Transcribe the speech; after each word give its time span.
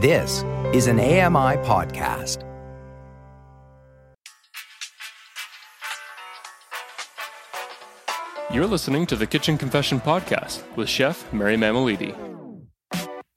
This 0.00 0.44
is 0.74 0.88
an 0.88 1.00
AMI 1.00 1.56
podcast. 1.64 2.42
You're 8.52 8.66
listening 8.66 9.06
to 9.06 9.16
the 9.16 9.26
Kitchen 9.26 9.56
Confession 9.56 9.98
Podcast 9.98 10.62
with 10.76 10.90
Chef 10.90 11.32
Mary 11.32 11.56
Mammoliti. 11.56 12.14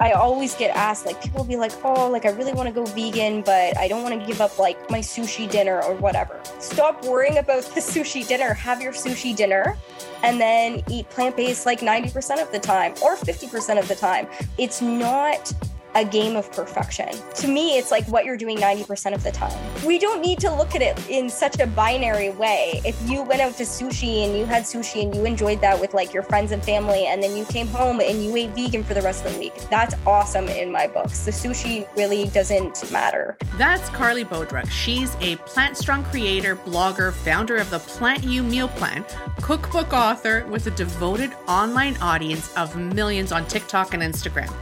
I 0.02 0.12
always 0.12 0.54
get 0.56 0.76
asked, 0.76 1.06
like, 1.06 1.22
people 1.24 1.46
be 1.46 1.56
like, 1.56 1.72
oh, 1.86 2.09
like, 2.09 2.26
I 2.26 2.32
really 2.32 2.52
want 2.52 2.68
to 2.68 2.76
go 2.76 2.84
vegan, 2.88 3.41
but 3.41 3.78
I 3.78 3.88
don't 3.88 4.04
want 4.04 4.20
to 4.20 4.28
give 4.28 4.41
up, 4.41 4.60
like, 4.60 4.89
my 4.89 5.00
sushi 5.00 5.50
dinner 5.50 5.82
or 5.82 5.96
whatever. 5.96 6.41
Stop 6.60 7.05
worrying 7.05 7.38
about 7.38 7.64
the 7.73 7.80
sushi 7.80 8.28
dinner. 8.28 8.54
Have 8.54 8.82
your 8.82 8.91
sushi 8.91 9.34
dinner 9.34 9.78
and 10.23 10.41
then 10.41 10.84
eat 10.89 11.10
plant 11.10 11.38
based 11.38 11.66
like 11.66 11.80
90% 11.80 12.41
of 12.41 12.52
the 12.52 12.60
time 12.60 12.91
or 13.02 13.16
50% 13.16 13.80
of 13.80 13.88
the 13.88 13.96
time. 13.96 14.28
It's 14.57 14.82
not 14.82 15.54
a 15.96 16.06
game 16.06 16.36
of 16.36 16.52
perfection. 16.52 17.10
To 17.36 17.48
me, 17.48 17.78
it's 17.78 17.92
like 17.92 18.08
what 18.08 18.26
you're 18.26 18.38
doing 18.38 18.58
90% 18.58 19.13
of 19.13 19.23
the 19.23 19.32
time. 19.32 19.58
We 19.86 19.98
don't 19.98 20.22
need 20.22 20.40
to 20.40 20.54
look 20.54 20.76
at 20.76 20.82
it 20.82 21.09
in 21.09 21.30
such 21.30 21.59
a 21.59 21.68
binary 21.68 22.30
way. 22.32 22.82
If 22.86 22.98
you 23.09 23.23
went 23.23 23.41
out 23.41 23.55
to 23.58 23.63
sushi 23.63 24.26
and 24.26 24.38
you 24.38 24.46
had 24.46 24.63
sushi 24.63 25.04
and 25.04 25.16
you 25.16 25.26
enjoyed 25.26 25.62
that 25.62 25.80
with 25.80 25.94
like 25.94 26.13
your 26.13 26.23
friends 26.23 26.52
and 26.52 26.63
family, 26.63 27.05
and 27.08 27.22
then 27.22 27.36
you 27.36 27.46
came 27.46 27.68
home 27.68 27.99
and 27.99 28.23
you 28.23 28.36
ate 28.36 28.52
vegan 28.52 28.84
for 28.84 28.94
the 28.94 29.02
rest 29.02 29.26
of 29.26 29.34
the 29.34 29.40
week, 29.40 29.55
that's 29.70 29.96
awesome 30.05 30.48
in 30.48 30.72
my 30.72 30.88
books. 30.88 31.26
The 31.26 31.32
sushi 31.32 31.88
really 31.96 32.27
doesn't 32.27 32.91
matter. 32.91 33.38
That's 33.58 33.90
Carly 33.90 34.26
Bodrug. 34.26 34.70
She's 34.70 35.16
a 35.21 35.38
plant 35.38 35.77
strong 35.77 36.04
creator, 36.05 36.55
blogger, 36.55 37.12
founder 37.12 37.58
of 37.58 37.70
the 37.70 37.80
Plant 37.80 38.24
You 38.24 38.44
Meal 38.44 38.68
Plan, 38.70 39.05
cookbook 39.41 39.94
author 39.94 40.46
with 40.48 40.68
a 40.68 40.71
devoted 40.71 41.34
online 41.48 41.98
audience 41.98 42.55
of 42.55 42.76
millions 42.76 43.32
on 43.32 43.46
TikTok 43.46 43.94
and 43.94 44.04
Instagram 44.04 44.54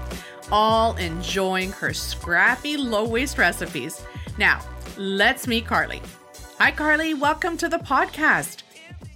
all 0.51 0.95
enjoying 0.97 1.71
her 1.73 1.93
scrappy 1.93 2.77
low 2.77 3.07
waste 3.07 3.37
recipes. 3.37 4.01
Now, 4.37 4.61
let's 4.97 5.47
meet 5.47 5.65
Carly. 5.65 6.01
Hi, 6.59 6.71
Carly. 6.71 7.13
Welcome 7.13 7.57
to 7.57 7.69
the 7.69 7.77
podcast. 7.77 8.63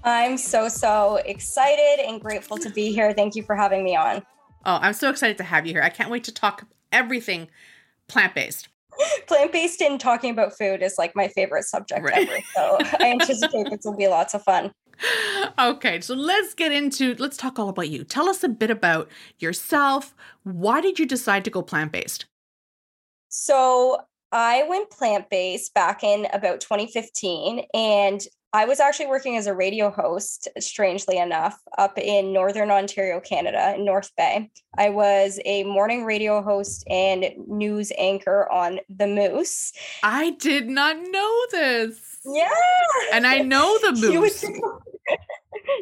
I'm 0.04 0.38
so, 0.38 0.68
so 0.68 1.18
excited 1.26 2.04
and 2.06 2.20
grateful 2.20 2.58
to 2.58 2.70
be 2.70 2.92
here. 2.92 3.14
Thank 3.14 3.36
you 3.36 3.44
for 3.44 3.56
having 3.56 3.84
me 3.84 3.96
on. 3.96 4.18
Oh, 4.66 4.80
I'm 4.82 4.94
so 4.94 5.10
excited 5.10 5.38
to 5.38 5.44
have 5.44 5.66
you 5.66 5.74
here. 5.74 5.82
I 5.82 5.90
can't 5.90 6.10
wait 6.10 6.24
to 6.26 6.34
talk 6.34 6.68
everything 6.92 7.48
plant 8.08 8.36
based. 8.36 8.68
Plant 9.28 9.54
based 9.54 9.82
and 9.82 10.00
talking 10.00 10.32
about 10.32 10.56
food 10.56 10.84
is 10.84 10.96
like 10.98 11.16
my 11.16 11.30
favorite 11.30 11.64
subject 11.64 12.04
right. 12.04 12.28
ever. 12.30 12.38
So 12.54 12.78
I 13.00 13.12
anticipate 13.12 13.70
this 13.70 13.86
will 13.86 13.96
be 13.96 14.08
lots 14.08 14.34
of 14.34 14.44
fun 14.44 14.72
okay, 15.60 16.02
so 16.02 16.14
let's 16.14 16.54
get 16.54 16.72
into 16.72 17.16
let's 17.16 17.38
talk 17.38 17.60
all 17.60 17.70
about 17.70 17.90
you. 17.90 18.04
Tell 18.04 18.30
us 18.30 18.44
a 18.44 18.50
bit 18.50 18.72
about 18.72 19.10
yourself. 19.40 20.16
Why 20.44 20.82
did 20.82 21.00
you 21.00 21.06
decide 21.06 21.44
to 21.46 21.52
go 21.52 21.62
plant-based? 21.62 22.26
So, 23.30 24.02
I 24.34 24.64
went 24.68 24.90
plant-based 24.90 25.74
back 25.74 26.04
in 26.04 26.28
about 26.34 26.62
2015 26.62 27.66
and 27.74 28.22
I 28.54 28.66
was 28.66 28.82
actually 28.82 29.08
working 29.08 29.38
as 29.38 29.48
a 29.48 29.54
radio 29.54 29.90
host, 29.90 30.50
strangely 30.60 31.18
enough, 31.18 31.58
up 31.78 31.98
in 31.98 32.34
Northern 32.34 32.70
Ontario, 32.70 33.22
Canada, 33.22 33.76
in 33.76 33.86
North 33.86 34.12
Bay. 34.18 34.52
I 34.78 34.90
was 34.90 35.40
a 35.46 35.64
morning 35.64 36.04
radio 36.04 36.42
host 36.42 36.84
and 36.90 37.26
news 37.48 37.94
anchor 37.98 38.52
on 38.52 38.80
The 38.90 39.08
Moose. 39.08 39.72
I 40.04 40.32
did 40.32 40.68
not 40.68 40.98
know 40.98 41.42
this. 41.52 42.20
Yeah. 42.26 42.50
And 43.14 43.26
I 43.26 43.40
know 43.40 43.78
the 43.80 43.92
moose. 44.12 44.44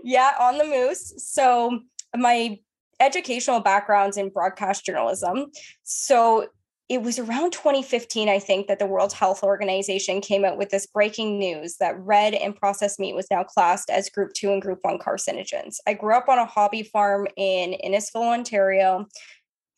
Yeah, 0.03 0.31
on 0.39 0.57
the 0.57 0.65
moose. 0.65 1.13
So 1.17 1.79
my 2.15 2.59
educational 2.99 3.59
background's 3.59 4.17
in 4.17 4.29
broadcast 4.29 4.85
journalism. 4.85 5.47
So 5.83 6.47
it 6.89 7.03
was 7.03 7.19
around 7.19 7.53
2015, 7.53 8.27
I 8.29 8.39
think, 8.39 8.67
that 8.67 8.79
the 8.79 8.87
World 8.87 9.13
Health 9.13 9.43
Organization 9.43 10.21
came 10.21 10.43
out 10.43 10.57
with 10.57 10.71
this 10.71 10.87
breaking 10.87 11.37
news 11.37 11.77
that 11.77 11.99
red 11.99 12.33
and 12.33 12.55
processed 12.55 12.99
meat 12.99 13.15
was 13.15 13.27
now 13.29 13.43
classed 13.43 13.91
as 13.91 14.09
group 14.09 14.33
two 14.33 14.51
and 14.51 14.61
group 14.61 14.79
one 14.81 14.97
carcinogens. 14.97 15.75
I 15.85 15.93
grew 15.93 16.15
up 16.15 16.27
on 16.27 16.39
a 16.39 16.45
hobby 16.45 16.81
farm 16.81 17.27
in 17.37 17.75
Innisfil, 17.85 18.33
Ontario. 18.33 19.05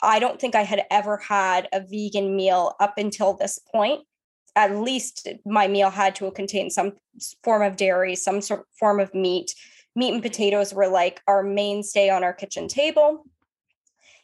I 0.02 0.20
don't 0.20 0.40
think 0.40 0.56
I 0.56 0.64
had 0.64 0.84
ever 0.90 1.18
had 1.18 1.68
a 1.74 1.82
vegan 1.82 2.36
meal 2.36 2.76
up 2.80 2.94
until 2.98 3.36
this 3.36 3.60
point 3.60 4.02
at 4.56 4.76
least 4.76 5.28
my 5.46 5.68
meal 5.68 5.90
had 5.90 6.16
to 6.16 6.30
contain 6.32 6.70
some 6.70 6.94
form 7.44 7.62
of 7.62 7.78
dairy, 7.78 8.16
some 8.16 8.42
sort 8.42 8.66
form 8.78 9.00
of 9.00 9.14
meat. 9.14 9.54
Meat 9.96 10.14
and 10.14 10.24
potatoes 10.24 10.74
were 10.74 10.88
like 10.88 11.22
our 11.28 11.44
mainstay 11.44 12.10
on 12.10 12.24
our 12.24 12.34
kitchen 12.34 12.68
table. 12.68 13.26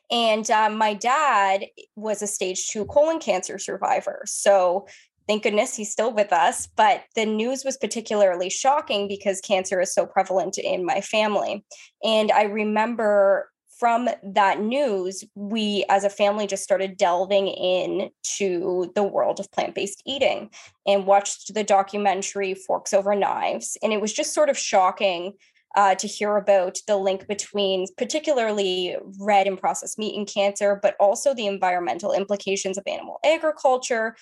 And 0.09 0.49
um, 0.51 0.77
my 0.77 0.93
dad 0.93 1.65
was 1.95 2.21
a 2.21 2.27
stage 2.27 2.67
two 2.67 2.85
colon 2.85 3.19
cancer 3.19 3.57
survivor. 3.57 4.23
So 4.25 4.87
thank 5.27 5.43
goodness 5.43 5.75
he's 5.75 5.91
still 5.91 6.13
with 6.13 6.31
us. 6.31 6.67
But 6.67 7.03
the 7.15 7.25
news 7.25 7.65
was 7.65 7.77
particularly 7.77 8.49
shocking 8.49 9.07
because 9.07 9.41
cancer 9.41 9.81
is 9.81 9.93
so 9.93 10.05
prevalent 10.05 10.57
in 10.57 10.85
my 10.85 11.01
family. 11.01 11.65
And 12.03 12.31
I 12.31 12.43
remember 12.43 13.49
from 13.77 14.09
that 14.23 14.59
news, 14.59 15.23
we 15.35 15.85
as 15.89 16.03
a 16.03 16.09
family 16.09 16.47
just 16.47 16.63
started 16.63 16.97
delving 16.97 17.47
into 17.47 18.91
the 18.95 19.03
world 19.03 19.39
of 19.39 19.51
plant 19.51 19.75
based 19.75 20.01
eating 20.05 20.49
and 20.85 21.05
watched 21.05 21.53
the 21.53 21.63
documentary 21.63 22.53
Forks 22.53 22.93
Over 22.93 23.15
Knives. 23.15 23.77
And 23.83 23.93
it 23.93 24.01
was 24.01 24.13
just 24.13 24.33
sort 24.33 24.49
of 24.49 24.57
shocking 24.57 25.33
uh, 25.75 25.93
to 25.95 26.07
hear 26.07 26.37
about 26.37 26.77
the 26.87 26.97
link 26.97 27.27
between 27.27 27.85
particularly 27.97 28.95
red 29.19 29.45
and 29.45 29.59
processed 29.59 29.99
meat 29.99 30.17
and 30.17 30.27
cancer, 30.27 30.79
but 30.81 30.95
also 30.99 31.33
the 31.33 31.45
environmental 31.45 32.13
implications 32.13 32.77
of 32.77 32.83
animal 32.87 33.19
agriculture, 33.23 34.15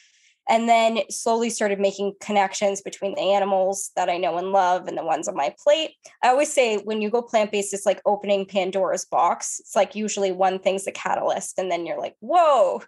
and 0.48 0.70
then 0.70 1.00
slowly 1.10 1.50
started 1.50 1.80
making 1.80 2.14
connections 2.22 2.82
between 2.82 3.16
the 3.16 3.34
animals 3.34 3.92
that 3.96 4.10
I 4.10 4.18
know 4.18 4.38
and 4.38 4.52
love 4.52 4.88
and 4.88 4.98
the 4.98 5.04
ones 5.04 5.28
on 5.28 5.36
my 5.36 5.54
plate. 5.64 5.92
I 6.24 6.30
always 6.30 6.54
say 6.54 6.78
when 6.78 7.02
you 7.02 7.10
go 7.10 7.22
plant 7.22 7.52
based, 7.52 7.74
it's 7.74 7.86
like 7.86 8.02
opening 8.06 8.46
Pandora's 8.46 9.06
box. 9.06 9.60
It's 9.60 9.76
like 9.76 9.96
usually 9.96 10.32
one 10.32 10.60
thing's 10.60 10.86
the 10.86 10.92
catalyst, 10.92 11.58
and 11.58 11.72
then 11.72 11.86
you're 11.86 12.00
like, 12.00 12.16
whoa. 12.20 12.82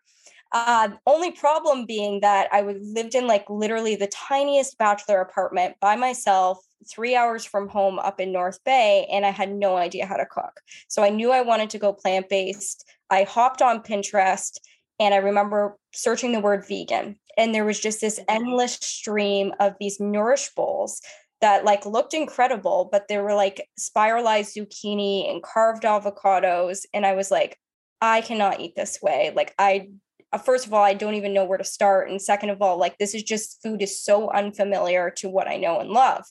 Uh, 0.53 0.90
only 1.06 1.31
problem 1.31 1.85
being 1.85 2.22
that 2.22 2.47
I 2.53 2.62
was 2.62 2.78
lived 2.79 3.16
in 3.16 3.28
like 3.28 3.50
literally 3.50 3.97
the 3.97 4.07
tiniest 4.07 4.78
bachelor 4.78 5.19
apartment 5.19 5.75
by 5.81 5.97
myself, 5.97 6.59
three 6.89 7.18
hours 7.18 7.44
from 7.44 7.68
home 7.68 8.00
up 8.00 8.22
in 8.22 8.31
North 8.31 8.63
Bay, 8.63 9.07
and 9.12 9.25
I 9.25 9.31
had 9.31 9.51
no 9.51 9.75
idea 9.75 10.06
how 10.06 10.16
to 10.16 10.25
cook. 10.25 10.62
So 10.88 11.03
I 11.03 11.09
knew 11.09 11.31
I 11.31 11.41
wanted 11.41 11.69
to 11.72 11.79
go 11.79 11.91
plant 11.91 12.29
based. 12.29 12.85
I 13.09 13.24
hopped 13.24 13.62
on 13.62 13.84
Pinterest 13.84 14.57
and 15.00 15.13
I 15.13 15.18
remember 15.18 15.78
searching 15.97 16.31
the 16.31 16.40
word 16.40 16.63
vegan. 16.68 17.18
And 17.38 17.53
there 17.53 17.66
was 17.66 17.80
just 17.80 18.02
this 18.02 18.19
endless 18.30 18.74
stream 18.74 19.52
of 19.59 19.74
these 19.80 20.00
nourish 20.00 20.50
bowls 20.56 21.02
that 21.41 21.66
like 21.66 21.85
looked 21.85 22.16
incredible 22.16 22.90
but 22.91 23.08
they 23.08 23.18
were 23.18 23.35
like 23.35 23.68
spiralized 23.78 24.56
zucchini 24.56 25.30
and 25.30 25.44
carved 25.44 25.84
avocados. 25.84 26.86
And 26.94 27.06
i 27.06 27.13
was 27.13 27.31
like 27.31 27.57
i 28.00 28.22
cannot 28.22 28.59
eat 28.59 28.75
this 28.75 29.00
way. 29.02 29.34
Like 29.36 29.53
i 29.57 29.90
uh, 30.31 30.38
first 30.38 30.68
of 30.68 30.74
all 30.74 30.84
i 30.84 30.94
don't 30.94 31.16
even 31.16 31.34
know 31.34 31.46
where 31.46 31.57
to 31.57 31.63
start. 31.63 32.09
And 32.09 32.22
second 32.22 32.52
of 32.52 32.62
all 32.62 32.78
like 32.78 32.97
this 33.00 33.16
is 33.16 33.24
just 33.24 33.59
food 33.63 33.81
is 33.81 34.02
so 34.02 34.31
unfamiliar 34.31 35.12
to 35.18 35.30
what 35.30 35.47
i 35.47 35.57
know 35.57 35.80
and 35.80 35.90
love. 35.90 36.24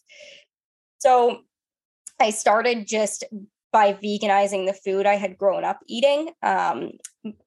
So 0.98 1.40
i 2.20 2.30
started 2.30 2.86
just 2.86 3.24
by 3.72 3.92
veganizing 3.92 4.66
the 4.66 4.72
food 4.72 5.04
I 5.04 5.16
had 5.16 5.36
grown 5.36 5.62
up 5.62 5.80
eating. 5.86 6.30
Um, 6.42 6.92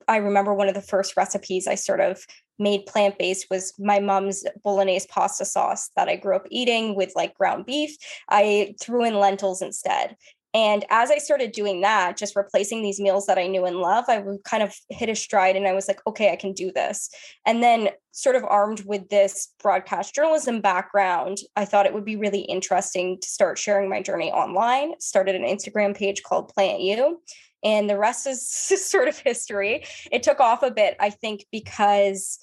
I 0.07 0.17
remember 0.17 0.53
one 0.53 0.67
of 0.67 0.75
the 0.75 0.81
first 0.81 1.15
recipes 1.17 1.67
I 1.67 1.75
sort 1.75 1.99
of 2.01 2.25
made 2.57 2.85
plant 2.85 3.17
based 3.17 3.47
was 3.49 3.73
my 3.79 3.99
mom's 3.99 4.43
bolognese 4.63 5.07
pasta 5.09 5.45
sauce 5.45 5.89
that 5.95 6.09
I 6.09 6.17
grew 6.17 6.35
up 6.35 6.47
eating 6.49 6.95
with 6.95 7.13
like 7.15 7.37
ground 7.37 7.65
beef. 7.65 7.95
I 8.29 8.75
threw 8.81 9.05
in 9.05 9.19
lentils 9.19 9.61
instead. 9.61 10.15
And 10.53 10.83
as 10.89 11.11
I 11.11 11.19
started 11.19 11.51
doing 11.51 11.81
that, 11.81 12.17
just 12.17 12.35
replacing 12.35 12.81
these 12.81 12.99
meals 12.99 13.27
that 13.27 13.37
I 13.37 13.45
knew 13.45 13.65
and 13.65 13.77
love, 13.77 14.05
I 14.07 14.17
would 14.17 14.43
kind 14.43 14.63
of 14.63 14.73
hit 14.89 15.07
a 15.09 15.15
stride 15.15 15.55
and 15.55 15.67
I 15.67 15.73
was 15.73 15.87
like, 15.87 15.99
okay, 16.07 16.31
I 16.31 16.35
can 16.35 16.53
do 16.53 16.71
this. 16.71 17.09
And 17.45 17.61
then, 17.61 17.89
sort 18.11 18.35
of 18.35 18.43
armed 18.43 18.83
with 18.85 19.07
this 19.07 19.53
broadcast 19.61 20.13
journalism 20.13 20.59
background, 20.59 21.37
I 21.55 21.63
thought 21.63 21.85
it 21.85 21.93
would 21.93 22.03
be 22.03 22.17
really 22.17 22.41
interesting 22.41 23.17
to 23.21 23.27
start 23.27 23.57
sharing 23.57 23.89
my 23.89 24.01
journey 24.01 24.31
online. 24.31 24.99
Started 24.99 25.35
an 25.35 25.43
Instagram 25.43 25.95
page 25.95 26.23
called 26.23 26.49
Plant 26.49 26.81
You. 26.81 27.21
And 27.63 27.89
the 27.89 27.97
rest 27.97 28.27
is 28.27 28.47
sort 28.89 29.07
of 29.07 29.17
history. 29.17 29.83
It 30.11 30.23
took 30.23 30.39
off 30.39 30.63
a 30.63 30.71
bit, 30.71 30.95
I 30.99 31.09
think, 31.09 31.45
because 31.51 32.39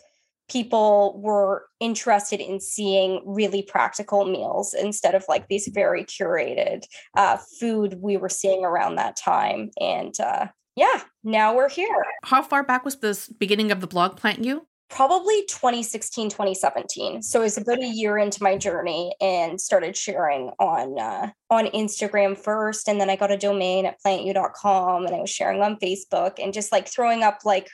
people 0.49 1.21
were 1.21 1.65
interested 1.81 2.41
in 2.41 2.61
seeing 2.61 3.21
really 3.27 3.63
practical 3.63 4.25
meals 4.25 4.75
instead 4.75 5.15
of 5.15 5.25
like 5.29 5.49
these 5.49 5.69
very 5.69 6.05
curated 6.05 6.85
uh, 7.17 7.37
food 7.59 7.99
we 8.01 8.17
were 8.17 8.29
seeing 8.29 8.65
around 8.65 8.95
that 8.95 9.17
time. 9.17 9.71
And 9.81 10.15
uh, 10.21 10.47
yeah, 10.77 11.03
now 11.25 11.57
we're 11.57 11.69
here. 11.69 12.05
How 12.25 12.43
far 12.43 12.63
back 12.63 12.85
was 12.85 12.97
this 12.97 13.29
beginning 13.29 13.73
of 13.73 13.81
the 13.81 13.87
blog 13.87 14.17
Plant 14.17 14.45
You? 14.45 14.67
Probably 14.89 15.45
2016, 15.47 16.31
2017. 16.31 17.23
So 17.23 17.41
it 17.41 17.45
was 17.45 17.59
about 17.59 17.81
a 17.81 17.87
year 17.87 18.19
into 18.19 18.43
my 18.43 18.57
journey 18.57 19.15
and 19.21 19.61
started 19.61 19.97
sharing 19.97 20.51
on 20.59 20.99
uh, 20.99 21.31
on 21.51 21.67
Instagram 21.67 22.39
first. 22.39 22.89
And 22.89 23.01
then 23.01 23.11
I 23.11 23.17
got 23.17 23.33
a 23.33 23.37
domain 23.37 23.85
at 23.87 23.97
plantyou.com 24.05 25.07
and 25.07 25.15
I 25.15 25.21
was 25.21 25.31
sharing 25.31 25.61
on 25.63 25.77
Facebook 25.77 26.35
and 26.39 26.55
just 26.55 26.71
like 26.71 26.89
throwing 26.89 27.23
up 27.23 27.41
like 27.45 27.69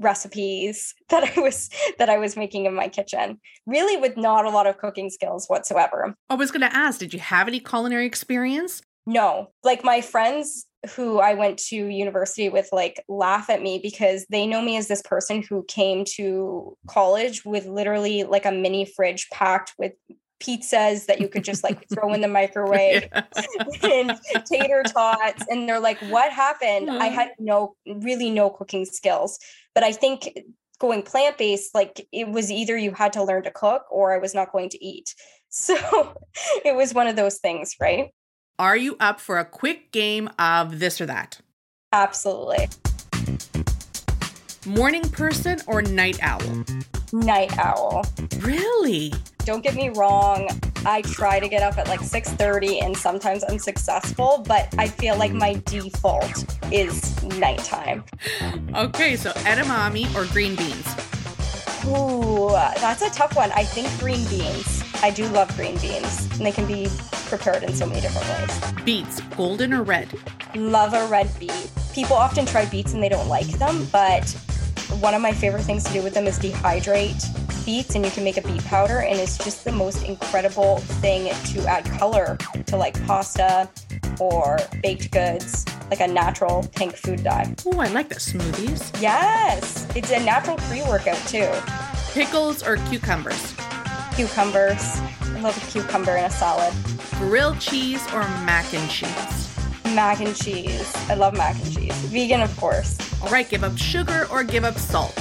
recipes 0.00 0.94
that 1.10 1.24
I 1.36 1.40
was 1.40 1.68
that 1.98 2.08
I 2.08 2.18
was 2.18 2.36
making 2.36 2.66
in 2.66 2.74
my 2.74 2.88
kitchen. 2.88 3.38
Really 3.66 3.96
with 3.96 4.16
not 4.16 4.46
a 4.46 4.50
lot 4.50 4.66
of 4.66 4.78
cooking 4.78 5.10
skills 5.10 5.46
whatsoever. 5.46 6.14
I 6.30 6.34
was 6.34 6.50
going 6.50 6.62
to 6.62 6.74
ask, 6.74 6.98
did 6.98 7.12
you 7.12 7.20
have 7.20 7.48
any 7.48 7.60
culinary 7.60 8.06
experience? 8.06 8.82
No. 9.06 9.50
Like 9.62 9.84
my 9.84 10.00
friends 10.00 10.66
who 10.96 11.18
I 11.18 11.34
went 11.34 11.58
to 11.68 11.76
university 11.76 12.48
with 12.48 12.68
like 12.72 13.04
laugh 13.08 13.50
at 13.50 13.62
me 13.62 13.78
because 13.82 14.24
they 14.30 14.46
know 14.46 14.62
me 14.62 14.76
as 14.76 14.88
this 14.88 15.02
person 15.02 15.42
who 15.42 15.62
came 15.68 16.04
to 16.16 16.76
college 16.88 17.44
with 17.44 17.66
literally 17.66 18.24
like 18.24 18.46
a 18.46 18.52
mini 18.52 18.84
fridge 18.86 19.28
packed 19.30 19.74
with 19.78 19.92
pizzas 20.42 21.04
that 21.04 21.20
you 21.20 21.28
could 21.28 21.44
just 21.44 21.62
like 21.62 21.86
throw 21.92 22.14
in 22.14 22.22
the 22.22 22.28
microwave 22.40 23.06
Yeah. 23.12 23.24
and 23.82 24.18
tater 24.46 24.82
tots 24.84 25.44
and 25.50 25.68
they're 25.68 25.78
like 25.78 25.98
what 26.08 26.32
happened 26.32 26.90
i 26.90 27.10
Mhm. 27.10 27.12
had 27.12 27.28
no 27.38 27.74
really 27.86 28.30
no 28.30 28.48
cooking 28.48 28.86
skills 28.86 29.38
but 29.74 29.84
i 29.84 29.92
think 29.92 30.30
going 30.78 31.02
plant-based 31.02 31.74
like 31.74 32.08
it 32.10 32.26
was 32.26 32.50
either 32.50 32.74
you 32.78 32.92
had 32.92 33.12
to 33.12 33.22
learn 33.22 33.42
to 33.42 33.50
cook 33.50 33.84
or 33.90 34.14
i 34.14 34.18
was 34.18 34.34
not 34.34 34.50
going 34.50 34.70
to 34.70 34.82
eat 34.82 35.14
so 35.50 35.74
it 36.64 36.74
was 36.74 36.94
one 36.94 37.06
of 37.06 37.16
those 37.16 37.36
things 37.36 37.76
right 37.78 38.08
Are 38.60 38.76
you 38.76 38.98
up 39.00 39.20
for 39.20 39.38
a 39.38 39.44
quick 39.46 39.90
game 39.90 40.28
of 40.38 40.80
this 40.80 41.00
or 41.00 41.06
that? 41.06 41.40
absolutely 41.94 42.68
Morning 44.66 45.02
person 45.08 45.60
or 45.66 45.80
night 45.80 46.18
owl? 46.22 46.42
night 47.14 47.56
owl 47.58 48.04
Really? 48.40 49.14
don't 49.46 49.64
get 49.64 49.74
me 49.74 49.88
wrong 49.88 50.46
i 50.84 51.00
try 51.00 51.40
to 51.40 51.48
get 51.48 51.62
up 51.62 51.78
at 51.78 51.88
like 51.88 52.00
6.30 52.00 52.84
and 52.84 52.94
sometimes 52.96 53.42
i'm 53.48 53.58
successful 53.58 54.44
but 54.46 54.68
i 54.78 54.86
feel 54.86 55.16
like 55.16 55.32
my 55.32 55.54
default 55.64 56.44
is 56.70 57.20
nighttime 57.38 58.04
Okay, 58.76 59.16
so 59.16 59.30
edamame 59.48 60.14
or 60.14 60.30
green 60.32 60.54
beans? 60.54 60.86
Ooh, 61.86 62.50
that's 62.78 63.00
a 63.00 63.08
tough 63.10 63.34
one. 63.34 63.50
I 63.52 63.64
think 63.64 63.88
green 63.98 64.22
beans. 64.28 64.79
I 65.02 65.10
do 65.10 65.26
love 65.28 65.54
green 65.56 65.78
beans, 65.78 66.26
and 66.32 66.44
they 66.46 66.52
can 66.52 66.66
be 66.66 66.88
prepared 67.26 67.62
in 67.62 67.74
so 67.74 67.86
many 67.86 68.00
different 68.00 68.28
ways. 68.28 68.84
Beets, 68.84 69.20
golden 69.36 69.72
or 69.72 69.82
red? 69.82 70.08
Love 70.54 70.94
a 70.94 71.06
red 71.06 71.30
beet. 71.38 71.70
People 71.94 72.16
often 72.16 72.44
try 72.44 72.66
beets 72.66 72.92
and 72.92 73.02
they 73.02 73.08
don't 73.08 73.28
like 73.28 73.46
them, 73.58 73.86
but 73.92 74.28
one 75.00 75.14
of 75.14 75.22
my 75.22 75.32
favorite 75.32 75.62
things 75.62 75.84
to 75.84 75.92
do 75.92 76.02
with 76.02 76.12
them 76.12 76.26
is 76.26 76.38
dehydrate 76.38 77.24
beets, 77.64 77.94
and 77.94 78.04
you 78.04 78.10
can 78.10 78.24
make 78.24 78.36
a 78.36 78.42
beet 78.42 78.64
powder, 78.64 79.00
and 79.00 79.18
it's 79.18 79.38
just 79.38 79.64
the 79.64 79.72
most 79.72 80.04
incredible 80.04 80.78
thing 80.78 81.32
to 81.46 81.66
add 81.66 81.84
color 81.98 82.36
to 82.66 82.76
like 82.76 83.00
pasta 83.06 83.68
or 84.18 84.58
baked 84.82 85.10
goods, 85.12 85.64
like 85.88 86.00
a 86.00 86.06
natural 86.06 86.68
pink 86.74 86.94
food 86.94 87.22
dye. 87.24 87.54
Oh, 87.66 87.78
I 87.78 87.88
like 87.88 88.08
the 88.08 88.16
smoothies. 88.16 89.00
Yes, 89.00 89.86
it's 89.94 90.10
a 90.10 90.20
natural 90.20 90.56
pre-workout 90.56 91.18
too. 91.26 91.50
Pickles 92.12 92.62
or 92.62 92.76
cucumbers? 92.88 93.54
Cucumbers. 94.14 94.98
I 95.22 95.40
love 95.40 95.56
a 95.56 95.70
cucumber 95.70 96.16
in 96.16 96.24
a 96.24 96.30
salad. 96.30 96.74
Grilled 97.16 97.58
cheese 97.60 98.04
or 98.12 98.20
mac 98.44 98.72
and 98.74 98.90
cheese? 98.90 99.56
Mac 99.94 100.20
and 100.20 100.34
cheese. 100.36 100.92
I 101.08 101.14
love 101.14 101.34
mac 101.36 101.54
and 101.62 101.74
cheese. 101.74 101.94
Vegan, 102.06 102.40
of 102.40 102.54
course. 102.56 102.98
All 103.22 103.28
right, 103.30 103.48
give 103.48 103.64
up 103.64 103.76
sugar 103.78 104.26
or 104.30 104.44
give 104.44 104.64
up 104.64 104.76
salt? 104.78 105.18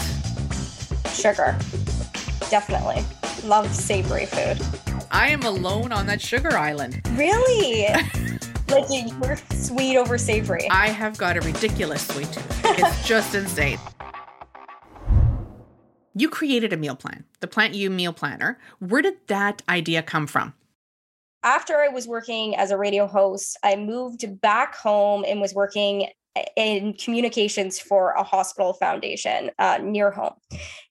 Sugar. 1.14 1.58
Definitely. 2.50 3.04
Love 3.48 3.74
savory 3.74 4.26
food. 4.26 4.60
I 5.12 5.30
am 5.30 5.44
alone 5.44 5.92
on 5.92 6.06
that 6.08 6.22
sugar 6.22 6.58
island. 6.58 7.02
Really? 7.14 7.84
like 8.70 8.90
you- 8.90 9.12
you're 9.24 9.38
sweet 9.54 9.98
over 9.98 10.18
savory. 10.18 10.68
I 10.70 10.90
have 10.90 11.18
got 11.18 11.38
a 11.38 11.42
ridiculous 11.42 12.06
sweet 12.08 12.32
tooth. 12.32 12.62
It's 12.66 13.08
just 13.08 13.34
insane. 13.36 13.80
You 16.16 16.30
created 16.30 16.74
a 16.74 16.78
meal 16.78 16.96
plan, 16.96 17.26
the 17.40 17.48
Plant 17.48 17.76
You 17.76 17.90
Meal 17.90 18.14
Planner. 18.14 18.60
Where 18.80 19.02
did 19.02 19.16
that 19.28 19.62
idea 19.70 20.02
come 20.02 20.28
from? 20.28 20.54
After 21.44 21.78
I 21.78 21.88
was 21.88 22.08
working 22.08 22.56
as 22.56 22.72
a 22.72 22.78
radio 22.78 23.08
host, 23.08 23.58
I 23.64 23.76
moved 23.76 24.42
back 24.42 24.76
home 24.76 25.24
and 25.26 25.40
was 25.40 25.54
working 25.54 26.10
in 26.56 26.94
communications 26.94 27.80
for 27.80 28.12
a 28.12 28.24
hospital 28.24 28.74
foundation 28.74 29.52
uh, 29.60 29.80
near 29.82 30.12
home. 30.12 30.34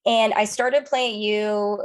And 0.06 0.32
I 0.34 0.44
started 0.44 0.84
Plant. 0.86 1.22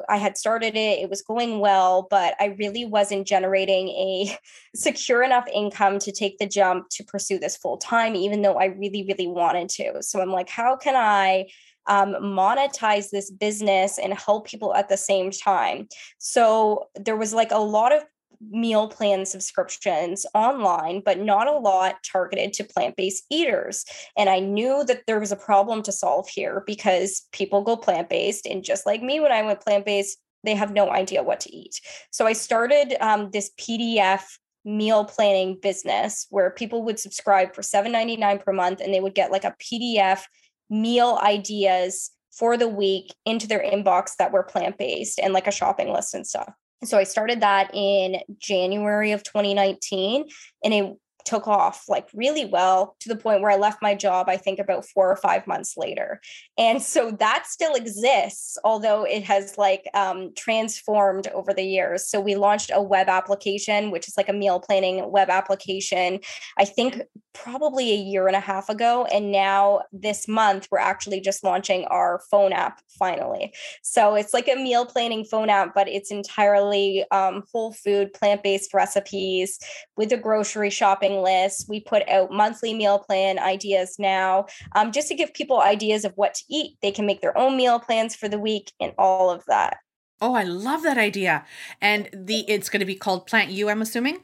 I 0.10 0.18
had 0.18 0.38
started 0.38 0.76
it, 0.76 1.00
it 1.00 1.10
was 1.10 1.22
going 1.22 1.60
well, 1.60 2.08
but 2.10 2.36
I 2.40 2.56
really 2.58 2.86
wasn't 2.86 3.28
generating 3.28 3.90
a 3.90 4.38
secure 4.76 5.24
enough 5.24 5.46
income 5.54 6.00
to 6.00 6.12
take 6.12 6.38
the 6.38 6.48
jump 6.48 6.90
to 6.92 7.04
pursue 7.04 7.38
this 7.38 7.58
full 7.58 7.78
time, 7.78 8.16
even 8.16 8.42
though 8.42 8.56
I 8.56 8.66
really, 8.66 9.06
really 9.08 9.28
wanted 9.28 9.70
to. 9.70 10.02
So 10.02 10.22
I'm 10.22 10.32
like, 10.32 10.50
how 10.50 10.76
can 10.76 10.96
I? 10.96 11.48
Um, 11.88 12.14
monetize 12.14 13.10
this 13.10 13.30
business 13.30 14.00
and 14.00 14.14
help 14.14 14.48
people 14.48 14.74
at 14.74 14.90
the 14.90 14.98
same 14.98 15.32
time. 15.32 15.88
So 16.18 16.88
there 16.96 17.18
was 17.18 17.34
like 17.34 17.52
a 17.52 17.58
lot 17.58 17.94
of 17.94 18.04
meal 18.52 18.88
plan 18.88 19.26
subscriptions 19.26 20.26
online, 20.34 21.02
but 21.04 21.20
not 21.20 21.48
a 21.48 21.58
lot 21.58 21.96
targeted 22.04 22.54
to 22.54 22.64
plant 22.64 22.96
based 22.96 23.26
eaters. 23.30 23.86
And 24.18 24.30
I 24.30 24.40
knew 24.40 24.84
that 24.86 25.04
there 25.08 25.20
was 25.20 25.32
a 25.32 25.38
problem 25.38 25.82
to 25.84 25.92
solve 25.92 26.28
here 26.30 26.64
because 26.66 27.28
people 27.32 27.62
go 27.62 27.76
plant 27.76 28.10
based. 28.10 28.46
And 28.46 28.64
just 28.64 28.86
like 28.86 29.02
me, 29.02 29.20
when 29.20 29.32
I 29.32 29.44
went 29.44 29.62
plant 29.62 29.86
based, 29.86 30.18
they 30.44 30.56
have 30.56 30.74
no 30.74 30.90
idea 30.90 31.24
what 31.24 31.40
to 31.42 31.56
eat. 31.56 31.80
So 32.12 32.26
I 32.26 32.34
started 32.34 32.96
um, 33.00 33.30
this 33.32 33.52
PDF 33.60 34.24
meal 34.66 35.06
planning 35.06 35.58
business 35.62 36.28
where 36.30 36.50
people 36.52 36.84
would 36.84 37.00
subscribe 37.00 37.54
for 37.54 37.62
$7.99 37.62 38.44
per 38.44 38.54
month 38.54 38.80
and 38.82 38.94
they 38.94 39.00
would 39.00 39.16
get 39.16 39.32
like 39.32 39.44
a 39.44 39.56
PDF 39.62 40.24
meal 40.74 41.20
ideas 41.22 42.12
for 42.32 42.58
the 42.58 42.68
week 42.68 43.14
into 43.26 43.48
their 43.48 43.64
inbox 43.64 44.16
that 44.18 44.32
were 44.32 44.44
plant 44.44 44.78
based 44.78 45.20
and 45.20 45.34
like 45.34 45.48
a 45.48 45.52
shopping 45.52 45.94
list 45.94 46.14
and 46.14 46.26
stuff. 46.26 46.52
So 46.84 46.98
I 46.98 47.04
started 47.04 47.42
that 47.42 47.70
in 47.74 48.18
January 48.40 49.12
of 49.12 49.24
2019 49.24 50.26
and 50.64 50.74
it 50.74 50.94
took 51.26 51.48
off 51.48 51.86
like 51.88 52.08
really 52.14 52.46
well 52.46 52.96
to 53.00 53.10
the 53.10 53.16
point 53.16 53.42
where 53.42 53.52
I 53.52 53.58
left 53.58 53.82
my 53.82 53.96
job, 53.96 54.28
I 54.30 54.38
think 54.38 54.60
about 54.60 54.86
four 54.86 55.10
or 55.10 55.16
five 55.16 55.48
months 55.48 55.76
later. 55.78 56.22
And 56.58 56.82
so 56.82 57.12
that 57.12 57.46
still 57.48 57.76
exists, 57.76 58.58
although 58.64 59.04
it 59.04 59.24
has 59.24 59.58
like 59.58 59.88
um, 59.94 60.32
transformed 60.36 61.28
over 61.28 61.54
the 61.54 61.64
years. 61.64 62.08
So 62.08 62.20
we 62.20 62.36
launched 62.36 62.72
a 62.74 62.82
web 62.82 63.10
application, 63.10 63.92
which 63.92 64.08
is 64.08 64.18
like 64.18 64.30
a 64.30 64.34
meal 64.34 64.60
planning 64.60 65.12
web 65.12 65.30
application, 65.30 66.20
I 66.58 66.66
think 66.66 67.02
probably 67.34 67.92
a 67.92 67.96
year 67.96 68.28
and 68.28 68.36
a 68.36 68.40
half 68.40 68.70
ago. 68.70 69.06
And 69.12 69.32
now 69.32 69.82
this 69.92 70.28
month, 70.28 70.68
we're 70.72 70.80
actually 70.80 71.20
just 71.20 71.44
launching 71.44 71.86
our 71.86 72.22
phone 72.30 72.54
app 72.54 72.80
finally. 72.98 73.54
So 73.82 74.16
it's 74.16 74.34
like 74.34 74.48
a 74.48 74.56
meal 74.56 74.86
planning 74.86 75.26
phone 75.26 75.50
app, 75.50 75.74
but 75.74 75.88
it's 75.88 76.12
entirely 76.12 77.06
um, 77.12 77.44
whole 77.52 77.74
food, 77.74 78.14
plant 78.14 78.44
based 78.44 78.74
recipes 78.74 79.60
with 79.98 80.12
a 80.12 80.18
grocery 80.18 80.70
shopping 80.70 81.13
list. 81.22 81.68
We 81.70 81.80
put 81.80 82.08
out 82.10 82.32
monthly 82.32 82.74
meal 82.74 83.00
plan 83.00 83.40
ideas 83.40 83.96
now 84.00 84.48
um, 84.76 84.92
just 84.92 85.08
to 85.10 85.16
give 85.16 85.34
people 85.34 85.62
ideas 85.62 86.06
of 86.06 86.14
what 86.16 86.36
to 86.36 86.44
eat. 86.50 86.78
They 86.82 86.92
can 86.92 87.06
make 87.06 87.22
their 87.22 87.38
own 87.38 87.58
meal 87.58 87.80
plans 87.80 88.16
for 88.16 88.28
the 88.28 88.40
week 88.40 88.72
and 88.80 88.94
all 88.98 89.30
of 89.30 89.44
that. 89.48 89.78
Oh, 90.22 90.36
I 90.36 90.44
love 90.44 90.84
that 90.84 90.98
idea. 90.98 91.46
And 91.82 92.10
the 92.14 92.50
it's 92.50 92.70
going 92.70 92.80
to 92.80 92.86
be 92.86 92.96
called 92.96 93.28
Plant 93.28 93.50
You, 93.52 93.70
I'm 93.70 93.82
assuming. 93.82 94.20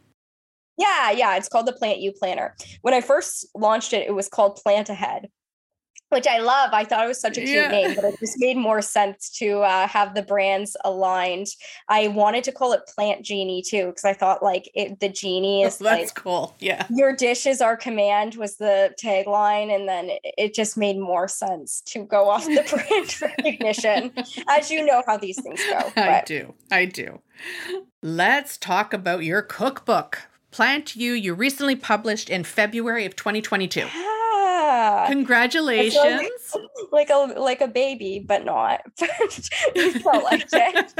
Yeah, 0.77 1.11
yeah, 1.11 1.35
it's 1.35 1.49
called 1.49 1.65
the 1.65 1.73
Plant 1.73 1.99
You 1.99 2.13
Planner. 2.13 2.55
When 2.83 2.93
I 2.93 3.01
first 3.01 3.45
launched 3.53 3.91
it, 3.91 4.07
it 4.07 4.13
was 4.13 4.29
called 4.29 4.55
Plant 4.55 4.87
Ahead, 4.87 5.27
which 6.09 6.27
I 6.27 6.39
love. 6.39 6.71
I 6.73 6.83
thought 6.83 7.05
it 7.05 7.07
was 7.07 7.19
such 7.21 7.37
a 7.37 7.41
cute 7.41 7.49
Yeah. 7.55 7.67
name, 7.69 7.95
but 7.95 8.03
it 8.03 8.19
just 8.19 8.35
made 8.39 8.57
more 8.57 8.81
sense 8.81 9.29
to 9.39 9.59
uh, 9.61 9.87
have 9.87 10.15
the 10.15 10.21
brands 10.23 10.75
aligned. 10.83 11.47
I 11.87 12.07
wanted 12.09 12.43
to 12.45 12.51
call 12.51 12.73
it 12.73 12.81
Plant 12.95 13.23
Genie 13.23 13.61
too, 13.65 13.87
because 13.87 14.05
I 14.05 14.13
thought 14.13 14.43
like 14.43 14.69
it, 14.75 14.99
the 14.99 15.09
genie 15.09 15.63
is 15.63 15.79
Oh, 15.81 15.85
that's 15.85 16.01
like 16.01 16.15
cool. 16.15 16.55
Yeah. 16.59 16.85
your 16.89 17.15
dish 17.15 17.45
is 17.45 17.61
our 17.61 17.77
command 17.77 18.35
was 18.35 18.57
the 18.57 18.93
tagline 19.01 19.73
and 19.73 19.87
then 19.87 20.09
it- 20.09 20.19
it 20.37 20.53
just 20.53 20.77
made 20.77 20.97
more 20.97 21.27
sense 21.27 21.81
to 21.81 22.03
go 22.05 22.29
off 22.29 22.45
the 22.45 22.63
brand 22.69 23.21
recognition 23.21 24.11
as 24.49 24.71
you 24.71 24.85
know 24.85 25.03
how 25.05 25.17
these 25.17 25.41
things 25.41 25.61
go 25.65 25.91
I 26.01 26.23
do. 26.25 26.53
I 26.71 26.85
do. 26.85 27.19
Let's 28.01 28.57
talk 28.57 28.93
about 28.93 29.23
your 29.23 29.41
cookbook. 29.41 30.23
Plant 30.51 30.95
You, 30.95 31.13
you 31.13 31.33
recently 31.33 31.75
published 31.75 32.29
in 32.29 32.43
February 32.43 33.05
of 33.05 33.15
2022. 33.15 33.81
yeah 33.81 34.15
Congratulations. 35.07 36.55
like 36.91 37.09
a 37.09 37.33
like 37.37 37.61
a 37.61 37.67
baby 37.67 38.23
but 38.25 38.45
not. 38.45 38.81
It 39.01 40.01
felt 40.01 40.23
like 40.23 40.47
it. 40.51 40.93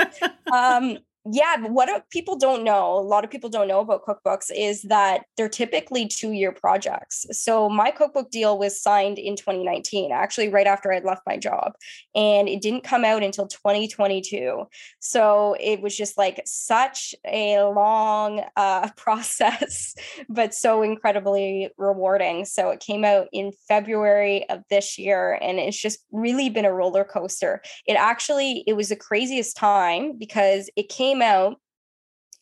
Um 0.54 0.98
yeah, 1.32 1.58
what 1.68 2.10
people 2.10 2.38
don't 2.38 2.64
know, 2.64 2.94
a 2.98 3.02
lot 3.02 3.24
of 3.24 3.30
people 3.30 3.50
don't 3.50 3.68
know 3.68 3.82
about 3.82 4.06
cookbooks 4.06 4.50
is 4.56 4.84
that 4.84 5.26
they're 5.38 5.50
typically 5.50 6.08
two 6.08 6.32
year 6.32 6.52
projects. 6.52 7.26
So 7.32 7.70
my 7.70 7.92
cookbook 7.92 8.32
deal 8.32 8.58
was 8.58 8.82
signed 8.82 9.20
in 9.20 9.36
2019, 9.36 10.12
actually, 10.12 10.50
right 10.50 10.66
after 10.66 10.92
I'd 10.92 11.04
left 11.04 11.22
my 11.28 11.38
job. 11.38 11.74
And 12.16 12.50
it 12.50 12.62
didn't 12.62 12.84
come 12.84 13.06
out 13.06 13.24
until 13.24 13.48
2022. 13.48 14.64
So 15.00 15.56
it 15.60 15.82
was 15.82 15.96
just 15.96 16.18
like 16.18 16.42
such 16.46 17.14
a 17.26 17.62
long 17.64 18.44
uh, 18.56 18.90
process, 18.98 19.96
but 20.30 20.54
so 20.54 20.82
incredibly 20.82 21.70
rewarding. 21.78 22.46
So 22.46 22.70
it 22.70 22.80
came 22.80 23.06
out 23.06 23.28
in 23.32 23.52
February 23.68 24.50
of 24.50 24.64
this 24.70 24.98
year, 24.98 25.38
and 25.42 25.60
it's 25.60 25.80
just 25.80 26.00
really 26.12 26.50
been 26.50 26.66
a 26.66 26.74
roller 26.74 27.04
coaster. 27.04 27.62
It 27.86 27.94
actually, 27.94 28.64
it 28.66 28.74
was 28.74 28.90
the 28.90 28.96
craziest 28.96 29.56
time 29.56 30.18
because 30.18 30.70
it 30.76 30.90
came 30.90 31.19
came 31.20 31.28
out 31.28 31.58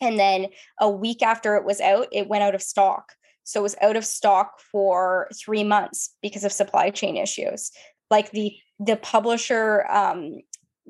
and 0.01 0.19
then 0.19 0.47
a 0.79 0.89
week 0.89 1.21
after 1.21 1.55
it 1.55 1.65
was 1.65 1.81
out 1.81 2.07
it 2.11 2.27
went 2.27 2.43
out 2.43 2.55
of 2.55 2.61
stock. 2.61 3.13
So 3.43 3.61
it 3.61 3.63
was 3.63 3.75
out 3.81 3.95
of 3.95 4.05
stock 4.05 4.59
for 4.71 5.29
three 5.39 5.63
months 5.63 6.13
because 6.21 6.43
of 6.43 6.51
supply 6.51 6.89
chain 6.89 7.15
issues. 7.15 7.71
Like 8.11 8.31
the 8.31 8.53
the 8.79 8.97
publisher 8.97 9.85
um, 9.89 10.39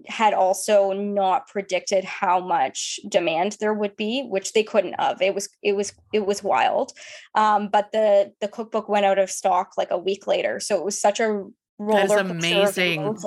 had 0.07 0.33
also 0.33 0.91
not 0.91 1.47
predicted 1.47 2.03
how 2.03 2.39
much 2.39 2.99
demand 3.07 3.57
there 3.59 3.73
would 3.73 3.95
be 3.95 4.23
which 4.23 4.53
they 4.53 4.63
couldn't 4.63 4.99
have 4.99 5.21
it 5.21 5.33
was 5.33 5.49
it 5.63 5.75
was 5.75 5.93
it 6.13 6.25
was 6.25 6.43
wild. 6.43 6.91
Um, 7.35 7.69
but 7.71 7.91
the 7.91 8.33
the 8.41 8.47
cookbook 8.47 8.89
went 8.89 9.05
out 9.05 9.19
of 9.19 9.29
stock 9.29 9.73
like 9.77 9.91
a 9.91 9.97
week 9.97 10.27
later. 10.27 10.59
So 10.59 10.77
it 10.77 10.83
was 10.83 10.99
such 10.99 11.19
a 11.19 11.45
roller 11.79 12.07
That's 12.07 12.31
amazing. 12.31 13.17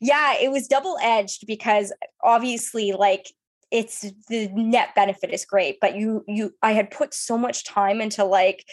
yeah 0.00 0.34
it 0.40 0.50
was 0.50 0.66
double 0.66 0.98
edged 1.00 1.46
because 1.46 1.92
obviously 2.22 2.92
like 2.92 3.26
it's 3.70 4.10
the 4.28 4.48
net 4.52 4.94
benefit 4.94 5.32
is 5.32 5.44
great 5.44 5.78
but 5.80 5.96
you 5.96 6.24
you 6.28 6.54
i 6.62 6.72
had 6.72 6.90
put 6.90 7.12
so 7.12 7.36
much 7.36 7.64
time 7.64 8.00
into 8.00 8.24
like 8.24 8.64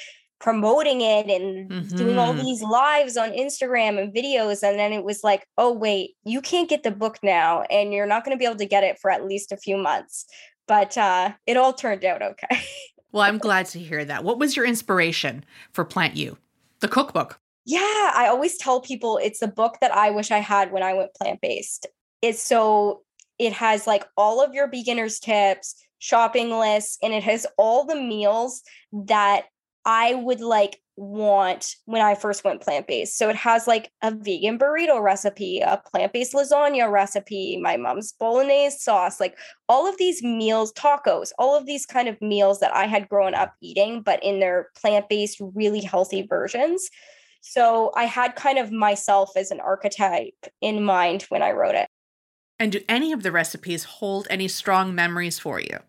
promoting 0.44 1.00
it 1.00 1.30
and 1.30 1.72
mm-hmm. 1.72 1.96
doing 1.96 2.18
all 2.18 2.34
mm-hmm. 2.34 2.44
these 2.44 2.62
lives 2.62 3.16
on 3.16 3.32
instagram 3.32 3.98
and 3.98 4.14
videos 4.14 4.62
and 4.62 4.78
then 4.78 4.92
it 4.92 5.04
was 5.04 5.24
like 5.24 5.48
oh 5.58 5.72
wait 5.72 6.12
you 6.26 6.42
can't 6.42 6.70
get 6.70 6.84
the 6.84 6.92
book 6.92 7.18
now 7.24 7.62
and 7.72 7.94
you're 7.94 8.06
not 8.06 8.26
going 8.26 8.36
to 8.36 8.40
be 8.40 8.46
able 8.46 8.58
to 8.58 8.66
get 8.66 8.84
it 8.84 9.00
for 9.00 9.10
at 9.10 9.26
least 9.26 9.54
a 9.54 9.58
few 9.58 9.78
months. 9.78 10.26
But 10.68 10.98
uh 10.98 11.32
it 11.48 11.56
all 11.56 11.72
turned 11.72 12.04
out 12.04 12.22
okay. 12.22 12.62
Well 13.14 13.24
i'm 13.24 13.38
glad 13.38 13.68
to 13.68 13.80
hear 13.80 14.04
that. 14.04 14.24
What 14.24 14.40
was 14.40 14.56
your 14.56 14.66
inspiration 14.66 15.46
for 15.72 15.86
plant 15.86 16.18
you? 16.18 16.38
The 16.80 16.88
cookbook. 16.88 17.40
Yeah 17.66 17.80
i 18.14 18.28
always 18.28 18.58
tell 18.58 18.82
people 18.82 19.18
it's 19.24 19.40
the 19.40 19.48
book 19.48 19.78
that 19.80 19.96
i 19.96 20.10
wish 20.10 20.30
i 20.30 20.40
had 20.40 20.74
when 20.74 20.84
i 20.84 20.94
went 20.94 21.14
plant-based. 21.14 21.88
It's 22.22 22.44
so 22.44 23.04
it 23.46 23.54
has 23.54 23.88
like 23.88 24.06
all 24.18 24.44
of 24.44 24.54
your 24.54 24.68
beginners 24.68 25.20
tips, 25.20 25.76
shopping 26.00 26.52
lists, 26.52 26.98
and 27.02 27.14
it 27.14 27.24
has 27.24 27.48
all 27.58 27.86
the 27.86 27.96
meals 27.96 28.62
that 28.92 29.46
I 29.86 30.16
would 30.16 30.42
like 30.42 30.80
want 30.96 31.76
when 31.86 32.02
I 32.02 32.16
first 32.16 32.44
went 32.44 32.62
plant 32.62 32.88
based. 32.88 33.18
So 33.18 33.30
it 33.30 33.36
has 33.36 33.68
like 33.68 33.92
a 34.02 34.12
vegan 34.12 34.60
burrito 34.60 35.02
recipe, 35.02 35.60
a 35.60 35.82
plant 35.92 36.14
based 36.14 36.34
lasagna 36.34 36.92
recipe, 36.92 37.58
my 37.58 37.78
mom's 37.78 38.14
bolognese 38.14 38.78
sauce, 38.78 39.20
like 39.20 39.38
all 39.68 39.88
of 39.88 39.98
these 39.98 40.22
meals, 40.22 40.72
tacos, 40.74 41.32
all 41.40 41.58
of 41.58 41.66
these 41.66 41.86
kind 41.86 42.08
of 42.08 42.22
meals 42.22 42.60
that 42.60 42.76
I 42.76 42.86
had 42.86 43.10
grown 43.10 43.34
up 43.34 43.54
eating, 43.62 44.02
but 44.02 44.24
in 44.24 44.40
their 44.40 44.70
plant 44.80 45.10
based, 45.10 45.42
really 45.56 45.82
healthy 45.82 46.22
versions. 46.22 46.88
So 47.42 47.92
I 47.96 48.06
had 48.06 48.36
kind 48.36 48.58
of 48.58 48.72
myself 48.72 49.32
as 49.36 49.52
an 49.52 49.60
archetype 49.60 50.46
in 50.62 50.84
mind 50.84 51.24
when 51.24 51.42
I 51.42 51.52
wrote 51.52 51.76
it. 51.76 51.90
And 52.60 52.72
do 52.72 52.82
any 52.88 53.12
of 53.12 53.24
the 53.24 53.32
recipes 53.32 53.84
hold 53.84 54.28
any 54.30 54.48
strong 54.48 54.96
memories 54.96 55.40
for 55.40 55.60
you? 55.60 55.80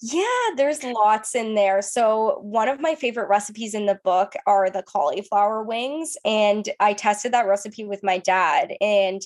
Yeah, 0.00 0.22
there's 0.56 0.84
lots 0.84 1.34
in 1.34 1.54
there. 1.54 1.82
So, 1.82 2.38
one 2.42 2.68
of 2.68 2.80
my 2.80 2.94
favorite 2.94 3.28
recipes 3.28 3.74
in 3.74 3.86
the 3.86 3.98
book 4.04 4.34
are 4.46 4.70
the 4.70 4.82
cauliflower 4.82 5.64
wings. 5.64 6.16
And 6.24 6.68
I 6.78 6.92
tested 6.92 7.32
that 7.32 7.48
recipe 7.48 7.84
with 7.84 8.04
my 8.04 8.18
dad. 8.18 8.74
And 8.80 9.20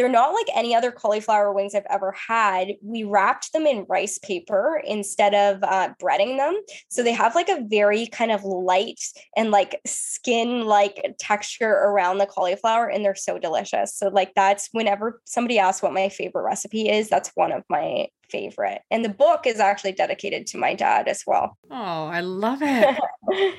they're 0.00 0.08
not 0.08 0.32
like 0.32 0.46
any 0.54 0.74
other 0.74 0.90
cauliflower 0.90 1.52
wings 1.52 1.74
I've 1.74 1.84
ever 1.90 2.12
had. 2.12 2.68
We 2.80 3.04
wrapped 3.04 3.52
them 3.52 3.66
in 3.66 3.84
rice 3.86 4.16
paper 4.16 4.82
instead 4.86 5.34
of 5.34 5.62
uh, 5.62 5.90
breading 6.00 6.38
them. 6.38 6.58
So 6.88 7.02
they 7.02 7.12
have 7.12 7.34
like 7.34 7.50
a 7.50 7.62
very 7.68 8.06
kind 8.06 8.32
of 8.32 8.42
light 8.42 8.98
and 9.36 9.50
like 9.50 9.78
skin 9.84 10.64
like 10.64 11.16
texture 11.18 11.68
around 11.70 12.16
the 12.16 12.24
cauliflower, 12.24 12.88
and 12.88 13.04
they're 13.04 13.14
so 13.14 13.38
delicious. 13.38 13.94
So, 13.94 14.08
like, 14.08 14.32
that's 14.34 14.70
whenever 14.72 15.20
somebody 15.26 15.58
asks 15.58 15.82
what 15.82 15.92
my 15.92 16.08
favorite 16.08 16.44
recipe 16.44 16.88
is, 16.88 17.10
that's 17.10 17.30
one 17.34 17.52
of 17.52 17.62
my 17.68 18.06
favorite. 18.30 18.80
And 18.90 19.04
the 19.04 19.10
book 19.10 19.46
is 19.46 19.60
actually 19.60 19.92
dedicated 19.92 20.46
to 20.46 20.56
my 20.56 20.72
dad 20.72 21.08
as 21.08 21.24
well. 21.26 21.58
Oh, 21.70 22.06
I 22.06 22.20
love 22.20 22.60
it. 22.62 22.98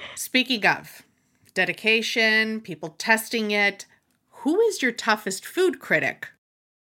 Speaking 0.15 0.65
of 0.65 1.03
dedication, 1.53 2.61
people 2.61 2.95
testing 2.97 3.51
it, 3.51 3.85
who 4.41 4.59
is 4.61 4.81
your 4.81 4.91
toughest 4.91 5.45
food 5.45 5.79
critic? 5.79 6.27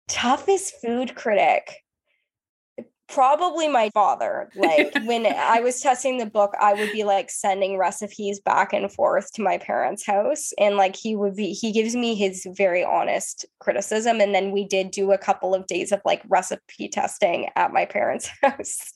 Toughest 0.08 0.76
food 0.82 1.14
critic? 1.16 1.84
Probably 3.10 3.68
my 3.68 3.90
father. 3.94 4.50
Like 4.56 4.94
when 5.04 5.26
I 5.26 5.60
was 5.60 5.82
testing 5.82 6.20
the 6.20 6.26
book, 6.26 6.54
I 6.62 6.74
would 6.74 6.94
be 6.94 7.04
like 7.04 7.30
sending 7.30 7.78
recipes 7.78 8.40
back 8.40 8.72
and 8.72 8.90
forth 8.90 9.34
to 9.34 9.42
my 9.42 9.58
parents' 9.58 10.06
house. 10.06 10.54
And 10.58 10.78
like 10.78 10.96
he 10.96 11.18
would 11.18 11.36
be, 11.36 11.52
he 11.52 11.74
gives 11.74 11.98
me 11.98 12.16
his 12.16 12.48
very 12.56 12.82
honest 12.82 13.46
criticism. 13.60 14.22
And 14.22 14.34
then 14.34 14.52
we 14.52 14.66
did 14.66 14.92
do 14.92 15.12
a 15.12 15.18
couple 15.18 15.54
of 15.54 15.68
days 15.68 15.92
of 15.92 16.02
like 16.06 16.22
recipe 16.30 16.88
testing 16.88 17.50
at 17.58 17.74
my 17.74 17.84
parents' 17.84 18.30
house, 18.42 18.94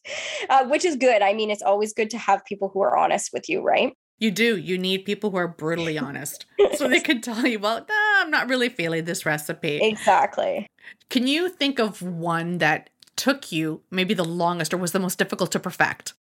uh, 0.49 0.65
which 0.67 0.85
is 0.85 0.95
good. 0.95 1.21
I 1.21 1.33
mean, 1.33 1.51
it's 1.51 1.63
always 1.63 1.91
good 1.91 2.11
to 2.11 2.17
have 2.17 2.45
people 2.45 2.69
who 2.73 2.81
are 2.81 2.97
honest 2.97 3.31
with 3.33 3.49
you, 3.49 3.61
right? 3.61 3.91
You 4.23 4.31
do. 4.31 4.55
You 4.55 4.77
need 4.77 4.99
people 4.99 5.31
who 5.31 5.35
are 5.35 5.49
brutally 5.49 5.97
honest 5.97 6.45
so 6.77 6.87
they 6.87 7.01
can 7.01 7.19
tell 7.19 7.45
you, 7.45 7.59
well, 7.59 7.79
nah, 7.79 8.21
I'm 8.21 8.31
not 8.31 8.47
really 8.47 8.69
feeling 8.69 9.03
this 9.03 9.25
recipe. 9.25 9.81
Exactly. 9.81 10.65
Can 11.09 11.27
you 11.27 11.49
think 11.49 11.77
of 11.77 12.01
one 12.01 12.59
that 12.59 12.89
took 13.17 13.51
you 13.51 13.81
maybe 13.91 14.13
the 14.13 14.23
longest 14.23 14.73
or 14.73 14.77
was 14.77 14.93
the 14.93 14.99
most 14.99 15.17
difficult 15.17 15.51
to 15.51 15.59
perfect? 15.59 16.13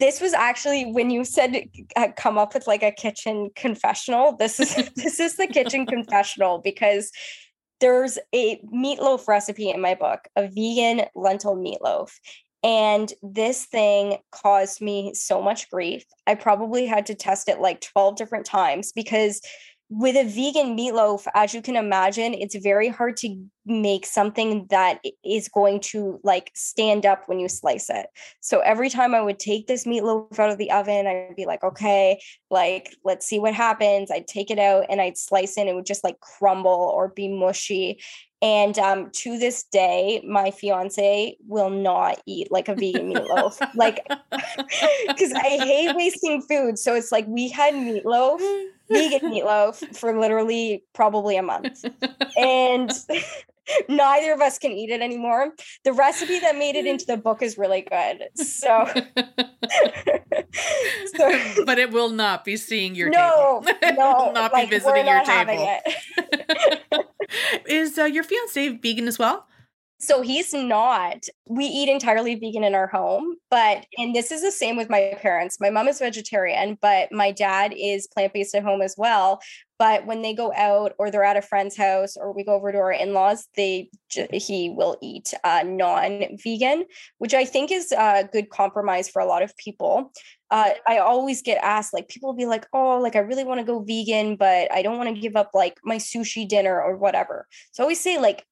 This 0.00 0.20
was 0.20 0.32
actually 0.32 0.90
when 0.90 1.10
you 1.10 1.22
said 1.24 1.68
uh, 1.94 2.08
come 2.16 2.36
up 2.36 2.52
with 2.52 2.66
like 2.66 2.82
a 2.82 2.90
kitchen 2.90 3.50
confessional. 3.54 4.36
This 4.36 4.58
is 4.58 4.74
this 4.96 5.20
is 5.20 5.36
the 5.36 5.46
kitchen 5.46 5.86
confessional 5.86 6.58
because 6.58 7.12
there's 7.78 8.18
a 8.34 8.60
meatloaf 8.74 9.28
recipe 9.28 9.70
in 9.70 9.80
my 9.80 9.94
book, 9.94 10.26
a 10.34 10.48
vegan 10.48 11.06
lentil 11.14 11.54
meatloaf. 11.54 12.10
And 12.62 13.12
this 13.22 13.64
thing 13.64 14.18
caused 14.32 14.82
me 14.82 15.14
so 15.14 15.40
much 15.40 15.70
grief. 15.70 16.04
I 16.26 16.34
probably 16.34 16.86
had 16.86 17.06
to 17.06 17.14
test 17.14 17.48
it 17.48 17.60
like 17.60 17.80
12 17.80 18.16
different 18.16 18.44
times 18.44 18.92
because 18.92 19.40
with 19.92 20.14
a 20.14 20.22
vegan 20.22 20.76
meatloaf, 20.76 21.26
as 21.34 21.52
you 21.52 21.60
can 21.60 21.74
imagine, 21.74 22.32
it's 22.32 22.54
very 22.54 22.88
hard 22.88 23.16
to 23.18 23.44
make 23.66 24.06
something 24.06 24.66
that 24.70 25.00
is 25.24 25.48
going 25.48 25.80
to 25.80 26.20
like 26.22 26.52
stand 26.54 27.04
up 27.04 27.24
when 27.26 27.40
you 27.40 27.48
slice 27.48 27.90
it. 27.90 28.06
So 28.40 28.60
every 28.60 28.88
time 28.88 29.16
I 29.16 29.20
would 29.20 29.40
take 29.40 29.66
this 29.66 29.86
meatloaf 29.86 30.38
out 30.38 30.50
of 30.50 30.58
the 30.58 30.70
oven, 30.70 31.08
I'd 31.08 31.34
be 31.34 31.44
like, 31.44 31.64
okay, 31.64 32.22
like 32.50 32.94
let's 33.04 33.26
see 33.26 33.40
what 33.40 33.52
happens. 33.52 34.12
I'd 34.12 34.28
take 34.28 34.52
it 34.52 34.60
out 34.60 34.86
and 34.88 35.00
I'd 35.00 35.18
slice 35.18 35.58
it, 35.58 35.62
and 35.62 35.70
it 35.70 35.74
would 35.74 35.86
just 35.86 36.04
like 36.04 36.20
crumble 36.20 36.70
or 36.94 37.08
be 37.08 37.26
mushy. 37.26 38.00
And 38.42 38.78
um, 38.78 39.10
to 39.16 39.38
this 39.38 39.64
day, 39.64 40.22
my 40.26 40.50
fiance 40.50 41.36
will 41.46 41.68
not 41.68 42.22
eat 42.26 42.50
like 42.50 42.68
a 42.68 42.74
vegan 42.74 43.12
meatloaf, 43.12 43.60
like 43.74 44.06
because 45.08 45.32
I 45.32 45.58
hate 45.58 45.94
wasting 45.96 46.42
food. 46.42 46.78
So 46.78 46.94
it's 46.94 47.12
like 47.12 47.26
we 47.26 47.48
had 47.48 47.74
meatloaf, 47.74 48.40
vegan 48.90 49.30
meatloaf, 49.30 49.96
for 49.96 50.18
literally 50.18 50.84
probably 50.92 51.36
a 51.36 51.42
month, 51.42 51.84
and 52.36 52.90
neither 53.88 54.32
of 54.32 54.40
us 54.40 54.58
can 54.58 54.72
eat 54.72 54.90
it 54.90 55.00
anymore. 55.00 55.52
The 55.84 55.92
recipe 55.92 56.40
that 56.40 56.56
made 56.56 56.76
it 56.76 56.86
into 56.86 57.06
the 57.06 57.16
book 57.16 57.42
is 57.42 57.56
really 57.58 57.82
good. 57.82 58.28
So, 58.36 58.86
so 61.14 61.64
but 61.64 61.78
it 61.78 61.90
will 61.90 62.10
not 62.10 62.44
be 62.44 62.56
seeing 62.56 62.94
your 62.94 63.10
no, 63.10 63.62
table. 63.64 63.78
No, 63.82 63.88
It 63.88 63.96
will 63.96 64.32
not 64.32 64.52
like, 64.52 64.70
be 64.70 64.76
visiting 64.78 65.06
your 65.06 65.24
table. 65.24 65.78
Is 67.68 67.98
uh, 67.98 68.04
your 68.04 68.24
fiance 68.24 68.68
vegan 68.68 69.08
as 69.08 69.18
well? 69.18 69.46
So 70.02 70.22
he's 70.22 70.54
not. 70.54 71.26
We 71.46 71.66
eat 71.66 71.90
entirely 71.90 72.34
vegan 72.34 72.64
in 72.64 72.74
our 72.74 72.86
home, 72.86 73.36
but 73.50 73.84
and 73.98 74.14
this 74.14 74.32
is 74.32 74.40
the 74.40 74.50
same 74.50 74.76
with 74.76 74.88
my 74.88 75.12
parents. 75.20 75.58
My 75.60 75.68
mom 75.68 75.88
is 75.88 75.98
vegetarian, 75.98 76.78
but 76.80 77.12
my 77.12 77.32
dad 77.32 77.74
is 77.76 78.06
plant-based 78.06 78.54
at 78.54 78.62
home 78.62 78.80
as 78.80 78.94
well. 78.96 79.40
But 79.78 80.06
when 80.06 80.22
they 80.22 80.32
go 80.32 80.54
out 80.54 80.94
or 80.98 81.10
they're 81.10 81.24
at 81.24 81.36
a 81.36 81.42
friend's 81.42 81.76
house 81.76 82.16
or 82.16 82.32
we 82.32 82.44
go 82.44 82.54
over 82.54 82.72
to 82.72 82.78
our 82.78 82.92
in-laws, 82.92 83.48
they 83.56 83.90
he 84.32 84.70
will 84.70 84.96
eat 85.02 85.34
uh, 85.44 85.64
non-vegan, 85.66 86.84
which 87.18 87.34
I 87.34 87.44
think 87.44 87.70
is 87.70 87.92
a 87.92 88.26
good 88.32 88.48
compromise 88.48 89.08
for 89.08 89.20
a 89.20 89.26
lot 89.26 89.42
of 89.42 89.54
people. 89.58 90.12
Uh, 90.50 90.70
I 90.86 90.98
always 90.98 91.42
get 91.42 91.62
asked, 91.62 91.92
like 91.92 92.08
people 92.08 92.30
will 92.30 92.36
be 92.36 92.46
like, 92.46 92.66
"Oh, 92.72 92.98
like 92.98 93.16
I 93.16 93.20
really 93.20 93.44
want 93.44 93.60
to 93.60 93.66
go 93.66 93.80
vegan, 93.80 94.36
but 94.36 94.72
I 94.72 94.80
don't 94.80 94.96
want 94.96 95.14
to 95.14 95.20
give 95.20 95.36
up 95.36 95.50
like 95.52 95.78
my 95.84 95.96
sushi 95.96 96.48
dinner 96.48 96.80
or 96.80 96.96
whatever." 96.96 97.46
So 97.72 97.82
I 97.82 97.84
always 97.84 98.00
say, 98.00 98.18
like 98.18 98.46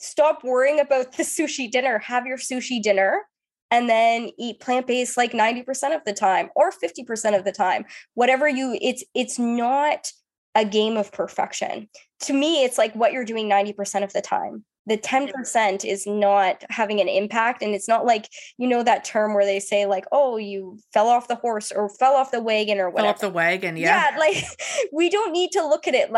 stop 0.00 0.42
worrying 0.44 0.80
about 0.80 1.12
the 1.16 1.22
sushi 1.22 1.70
dinner. 1.70 1.98
Have 1.98 2.26
your 2.26 2.38
sushi 2.38 2.82
dinner 2.82 3.22
and 3.70 3.88
then 3.88 4.30
eat 4.38 4.60
plant-based 4.60 5.16
like 5.16 5.32
90% 5.32 5.94
of 5.94 6.04
the 6.04 6.12
time 6.12 6.50
or 6.56 6.70
50% 6.70 7.38
of 7.38 7.44
the 7.44 7.52
time. 7.52 7.84
Whatever 8.14 8.48
you 8.48 8.76
it's 8.80 9.04
it's 9.14 9.38
not 9.38 10.10
a 10.54 10.64
game 10.64 10.96
of 10.96 11.12
perfection. 11.12 11.88
To 12.22 12.32
me, 12.32 12.64
it's 12.64 12.76
like 12.76 12.94
what 12.94 13.12
you're 13.12 13.24
doing 13.24 13.48
90% 13.48 14.02
of 14.02 14.12
the 14.12 14.20
time 14.20 14.64
the 14.86 14.96
10% 14.96 15.84
is 15.84 16.06
not 16.06 16.64
having 16.70 17.00
an 17.00 17.08
impact 17.08 17.62
and 17.62 17.74
it's 17.74 17.88
not 17.88 18.06
like 18.06 18.28
you 18.58 18.66
know 18.66 18.82
that 18.82 19.04
term 19.04 19.34
where 19.34 19.44
they 19.44 19.60
say 19.60 19.86
like 19.86 20.04
oh 20.12 20.36
you 20.36 20.78
fell 20.92 21.08
off 21.08 21.28
the 21.28 21.34
horse 21.34 21.70
or 21.70 21.88
fell 21.88 22.14
off 22.14 22.30
the 22.30 22.42
wagon 22.42 22.78
or 22.78 22.90
whatever 22.90 23.18
fell 23.18 23.28
off 23.28 23.32
the 23.32 23.36
wagon 23.36 23.76
yeah. 23.76 24.10
Yeah 24.10 24.18
like 24.18 24.44
we 24.92 25.08
don't 25.10 25.32
need 25.32 25.50
to 25.52 25.66
look 25.66 25.86
at 25.86 25.94
it 25.94 26.10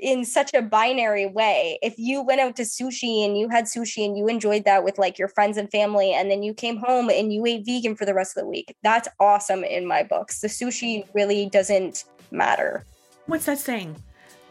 in 0.00 0.24
such 0.24 0.54
a 0.54 0.62
binary 0.62 1.26
way. 1.26 1.78
If 1.82 1.94
you 1.98 2.22
went 2.22 2.40
out 2.40 2.56
to 2.56 2.62
sushi 2.62 3.24
and 3.24 3.38
you 3.38 3.48
had 3.48 3.64
sushi 3.64 4.04
and 4.04 4.16
you 4.16 4.26
enjoyed 4.28 4.64
that 4.64 4.84
with 4.84 4.98
like 4.98 5.18
your 5.18 5.28
friends 5.28 5.56
and 5.56 5.70
family 5.70 6.12
and 6.12 6.30
then 6.30 6.42
you 6.42 6.54
came 6.54 6.76
home 6.78 7.10
and 7.10 7.32
you 7.32 7.44
ate 7.46 7.64
vegan 7.66 7.94
for 7.94 8.04
the 8.04 8.14
rest 8.14 8.36
of 8.36 8.42
the 8.42 8.48
week 8.48 8.74
that's 8.82 9.08
awesome 9.20 9.64
in 9.64 9.86
my 9.86 10.02
books. 10.02 10.40
The 10.40 10.48
sushi 10.48 11.06
really 11.14 11.46
doesn't 11.46 12.04
matter. 12.30 12.84
What's 13.26 13.46
that 13.46 13.58
saying 13.58 13.96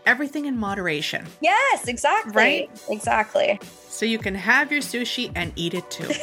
everything 0.07 0.45
in 0.45 0.57
moderation. 0.57 1.27
Yes, 1.41 1.87
exactly. 1.87 2.33
Right? 2.33 2.71
Exactly. 2.89 3.59
So 3.89 4.05
you 4.05 4.17
can 4.17 4.33
have 4.33 4.71
your 4.71 4.81
sushi 4.81 5.31
and 5.35 5.51
eat 5.55 5.73
it 5.75 5.91
too. 5.91 6.05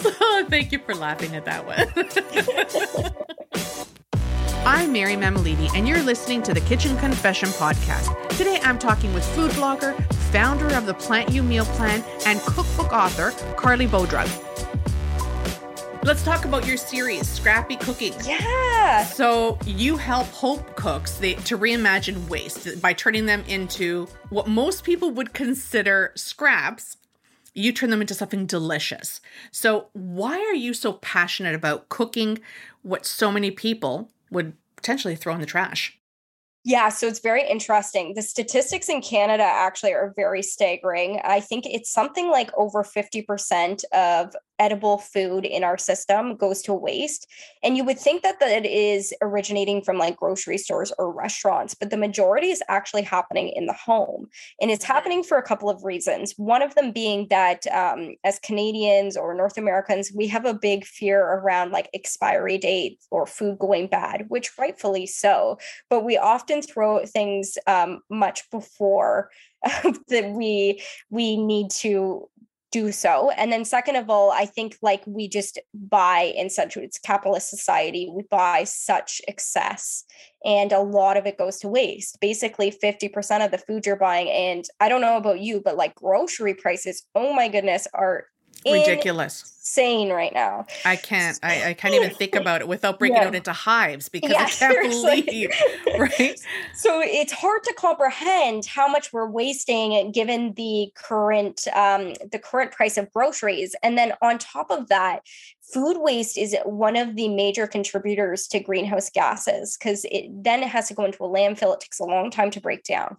so 0.02 0.44
thank 0.48 0.72
you 0.72 0.80
for 0.80 0.94
laughing 0.94 1.36
at 1.36 1.44
that 1.46 1.64
one. 1.64 1.86
I'm 4.66 4.92
Mary 4.92 5.14
Mammoliti, 5.14 5.74
and 5.74 5.88
you're 5.88 6.02
listening 6.02 6.42
to 6.42 6.52
the 6.52 6.60
Kitchen 6.60 6.94
Confession 6.98 7.48
Podcast. 7.50 8.28
Today 8.36 8.60
I'm 8.62 8.78
talking 8.78 9.14
with 9.14 9.24
food 9.34 9.50
blogger, 9.52 9.96
founder 10.32 10.74
of 10.76 10.84
the 10.84 10.94
Plant 10.94 11.30
You 11.30 11.42
Meal 11.42 11.64
Plan, 11.64 12.04
and 12.26 12.40
cookbook 12.40 12.92
author, 12.92 13.30
Carly 13.56 13.86
Bodrug. 13.86 14.49
Let's 16.02 16.24
talk 16.24 16.46
about 16.46 16.66
your 16.66 16.78
series, 16.78 17.28
Scrappy 17.28 17.76
Cooking. 17.76 18.14
Yeah. 18.24 19.04
So 19.04 19.58
you 19.66 19.98
help 19.98 20.28
Hope 20.28 20.74
cooks 20.74 21.18
they, 21.18 21.34
to 21.34 21.58
reimagine 21.58 22.26
waste 22.26 22.80
by 22.80 22.94
turning 22.94 23.26
them 23.26 23.44
into 23.46 24.08
what 24.30 24.48
most 24.48 24.82
people 24.82 25.10
would 25.10 25.34
consider 25.34 26.12
scraps. 26.16 26.96
You 27.54 27.72
turn 27.72 27.90
them 27.90 28.00
into 28.00 28.14
something 28.14 28.46
delicious. 28.46 29.20
So 29.50 29.88
why 29.92 30.38
are 30.38 30.54
you 30.54 30.72
so 30.72 30.94
passionate 30.94 31.54
about 31.54 31.90
cooking 31.90 32.38
what 32.80 33.04
so 33.04 33.30
many 33.30 33.50
people 33.50 34.10
would 34.30 34.54
potentially 34.76 35.16
throw 35.16 35.34
in 35.34 35.40
the 35.40 35.46
trash? 35.46 35.98
Yeah, 36.64 36.90
so 36.90 37.06
it's 37.06 37.20
very 37.20 37.48
interesting. 37.48 38.12
The 38.14 38.22
statistics 38.22 38.90
in 38.90 39.00
Canada 39.00 39.44
actually 39.44 39.92
are 39.92 40.12
very 40.14 40.42
staggering. 40.42 41.20
I 41.24 41.40
think 41.40 41.64
it's 41.66 41.90
something 41.90 42.30
like 42.30 42.50
over 42.54 42.84
50% 42.84 43.82
of 43.92 44.36
edible 44.60 44.98
food 44.98 45.44
in 45.44 45.64
our 45.64 45.78
system 45.78 46.36
goes 46.36 46.62
to 46.62 46.74
waste. 46.74 47.26
And 47.64 47.76
you 47.76 47.84
would 47.84 47.98
think 47.98 48.22
that, 48.22 48.38
that 48.38 48.64
it 48.64 48.66
is 48.66 49.12
originating 49.22 49.82
from 49.82 49.98
like 49.98 50.16
grocery 50.16 50.58
stores 50.58 50.92
or 50.98 51.12
restaurants, 51.12 51.74
but 51.74 51.90
the 51.90 51.96
majority 51.96 52.50
is 52.50 52.62
actually 52.68 53.02
happening 53.02 53.48
in 53.56 53.66
the 53.66 53.72
home. 53.72 54.28
And 54.60 54.70
it's 54.70 54.84
happening 54.84 55.24
for 55.24 55.38
a 55.38 55.42
couple 55.42 55.70
of 55.70 55.82
reasons. 55.82 56.34
One 56.36 56.62
of 56.62 56.74
them 56.74 56.92
being 56.92 57.26
that 57.30 57.66
um, 57.68 58.14
as 58.22 58.38
Canadians 58.38 59.16
or 59.16 59.34
North 59.34 59.56
Americans, 59.56 60.12
we 60.14 60.28
have 60.28 60.44
a 60.44 60.54
big 60.54 60.84
fear 60.84 61.20
around 61.20 61.72
like 61.72 61.88
expiry 61.94 62.58
date 62.58 63.00
or 63.10 63.26
food 63.26 63.58
going 63.58 63.86
bad, 63.86 64.26
which 64.28 64.56
rightfully 64.58 65.06
so. 65.06 65.58
But 65.88 66.04
we 66.04 66.18
often 66.18 66.60
throw 66.60 67.04
things 67.06 67.56
um, 67.66 68.00
much 68.10 68.48
before 68.50 69.30
that 70.08 70.32
we 70.34 70.82
we 71.10 71.36
need 71.36 71.70
to 71.70 72.28
do 72.70 72.92
so. 72.92 73.30
And 73.30 73.52
then 73.52 73.64
second 73.64 73.96
of 73.96 74.10
all 74.10 74.30
i 74.30 74.44
think 74.44 74.76
like 74.82 75.02
we 75.06 75.28
just 75.28 75.58
buy 75.74 76.32
in 76.36 76.50
such 76.50 76.76
it's 76.76 76.98
capitalist 76.98 77.48
society 77.50 78.10
we 78.12 78.22
buy 78.30 78.64
such 78.64 79.20
excess 79.28 80.04
and 80.44 80.72
a 80.72 80.80
lot 80.80 81.16
of 81.16 81.26
it 81.26 81.38
goes 81.38 81.58
to 81.58 81.68
waste. 81.68 82.18
Basically 82.20 82.72
50% 82.72 83.44
of 83.44 83.50
the 83.50 83.58
food 83.58 83.86
you're 83.86 83.96
buying 83.96 84.28
and 84.28 84.64
i 84.80 84.88
don't 84.88 85.00
know 85.00 85.16
about 85.16 85.40
you 85.40 85.60
but 85.64 85.76
like 85.76 85.94
grocery 85.94 86.54
prices 86.54 87.04
oh 87.14 87.32
my 87.32 87.48
goodness 87.48 87.86
are 87.94 88.26
ridiculous 88.64 89.50
insane 89.70 90.10
right 90.10 90.32
now. 90.32 90.66
I 90.84 90.96
can't. 90.96 91.38
I, 91.42 91.70
I 91.70 91.74
can't 91.74 91.94
even 91.94 92.10
think 92.10 92.34
about 92.36 92.60
it 92.60 92.68
without 92.68 92.98
breaking 92.98 93.16
yeah. 93.16 93.28
out 93.28 93.34
into 93.34 93.52
hives 93.52 94.08
because 94.08 94.30
yeah, 94.30 94.42
I 94.42 94.44
can't 94.50 94.72
seriously. 94.72 95.22
believe. 95.22 95.50
Right. 95.98 96.40
So 96.74 97.00
it's 97.02 97.32
hard 97.32 97.62
to 97.64 97.74
comprehend 97.74 98.64
how 98.64 98.88
much 98.88 99.12
we're 99.12 99.28
wasting 99.28 100.12
given 100.12 100.54
the 100.54 100.90
current 100.94 101.66
um, 101.74 102.14
the 102.32 102.38
current 102.38 102.72
price 102.72 102.96
of 102.96 103.12
groceries, 103.12 103.76
and 103.82 103.98
then 103.98 104.14
on 104.22 104.38
top 104.38 104.70
of 104.70 104.88
that, 104.88 105.22
food 105.60 105.98
waste 105.98 106.38
is 106.38 106.56
one 106.64 106.96
of 106.96 107.16
the 107.16 107.28
major 107.28 107.66
contributors 107.66 108.46
to 108.48 108.60
greenhouse 108.60 109.10
gases 109.10 109.76
because 109.76 110.04
it 110.10 110.30
then 110.42 110.62
it 110.62 110.68
has 110.68 110.88
to 110.88 110.94
go 110.94 111.04
into 111.04 111.22
a 111.22 111.28
landfill. 111.28 111.74
It 111.74 111.80
takes 111.80 112.00
a 112.00 112.04
long 112.04 112.30
time 112.30 112.50
to 112.52 112.60
break 112.60 112.84
down. 112.84 113.16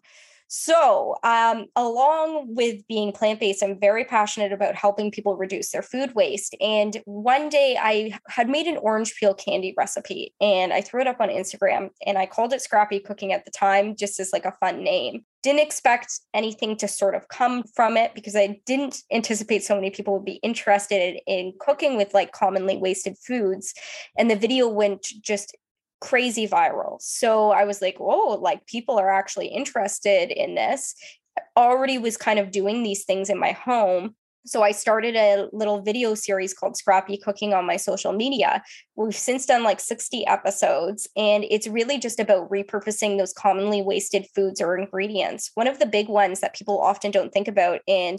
So, 0.53 1.15
um, 1.23 1.67
along 1.77 2.53
with 2.55 2.85
being 2.89 3.13
plant 3.13 3.39
based, 3.39 3.63
I'm 3.63 3.79
very 3.79 4.03
passionate 4.03 4.51
about 4.51 4.75
helping 4.75 5.09
people 5.09 5.37
reduce 5.37 5.71
their 5.71 5.81
food 5.81 6.13
waste. 6.13 6.57
And 6.59 7.01
one 7.05 7.47
day 7.47 7.77
I 7.81 8.19
had 8.27 8.49
made 8.49 8.67
an 8.67 8.75
orange 8.75 9.15
peel 9.15 9.33
candy 9.33 9.73
recipe 9.77 10.33
and 10.41 10.73
I 10.73 10.81
threw 10.81 10.99
it 10.99 11.07
up 11.07 11.21
on 11.21 11.29
Instagram 11.29 11.91
and 12.05 12.17
I 12.17 12.25
called 12.25 12.51
it 12.51 12.61
Scrappy 12.61 12.99
Cooking 12.99 13.31
at 13.31 13.45
the 13.45 13.51
time, 13.51 13.95
just 13.95 14.19
as 14.19 14.33
like 14.33 14.43
a 14.43 14.51
fun 14.59 14.83
name. 14.83 15.23
Didn't 15.41 15.61
expect 15.61 16.19
anything 16.33 16.75
to 16.77 16.87
sort 16.89 17.15
of 17.15 17.29
come 17.29 17.63
from 17.73 17.95
it 17.95 18.13
because 18.13 18.35
I 18.35 18.59
didn't 18.65 19.03
anticipate 19.09 19.63
so 19.63 19.75
many 19.75 19.89
people 19.89 20.15
would 20.15 20.25
be 20.25 20.41
interested 20.43 21.17
in 21.27 21.53
cooking 21.61 21.95
with 21.95 22.13
like 22.13 22.33
commonly 22.33 22.75
wasted 22.75 23.15
foods. 23.25 23.73
And 24.17 24.29
the 24.29 24.35
video 24.35 24.67
went 24.67 25.07
just 25.21 25.55
crazy 26.01 26.47
viral. 26.47 27.01
So 27.01 27.51
I 27.51 27.63
was 27.63 27.81
like, 27.81 27.97
whoa, 27.99 28.35
like 28.35 28.65
people 28.65 28.99
are 28.99 29.09
actually 29.09 29.47
interested 29.47 30.31
in 30.31 30.55
this. 30.55 30.95
I 31.37 31.41
already 31.55 31.97
was 31.97 32.17
kind 32.17 32.39
of 32.39 32.51
doing 32.51 32.83
these 32.83 33.05
things 33.05 33.29
in 33.29 33.39
my 33.39 33.53
home. 33.53 34.15
So 34.43 34.63
I 34.63 34.71
started 34.71 35.15
a 35.15 35.47
little 35.53 35.81
video 35.81 36.15
series 36.15 36.53
called 36.53 36.75
Scrappy 36.75 37.15
Cooking 37.15 37.53
on 37.53 37.67
my 37.67 37.77
social 37.77 38.11
media. 38.11 38.63
We've 38.95 39.15
since 39.15 39.45
done 39.45 39.63
like 39.63 39.79
60 39.79 40.25
episodes, 40.25 41.07
and 41.15 41.45
it's 41.51 41.67
really 41.67 41.99
just 41.99 42.19
about 42.19 42.49
repurposing 42.49 43.19
those 43.19 43.33
commonly 43.33 43.83
wasted 43.83 44.25
foods 44.33 44.59
or 44.59 44.75
ingredients. 44.75 45.51
One 45.53 45.67
of 45.67 45.77
the 45.77 45.85
big 45.85 46.09
ones 46.09 46.39
that 46.39 46.55
people 46.55 46.81
often 46.81 47.11
don't 47.11 47.31
think 47.31 47.47
about 47.47 47.81
and 47.87 48.17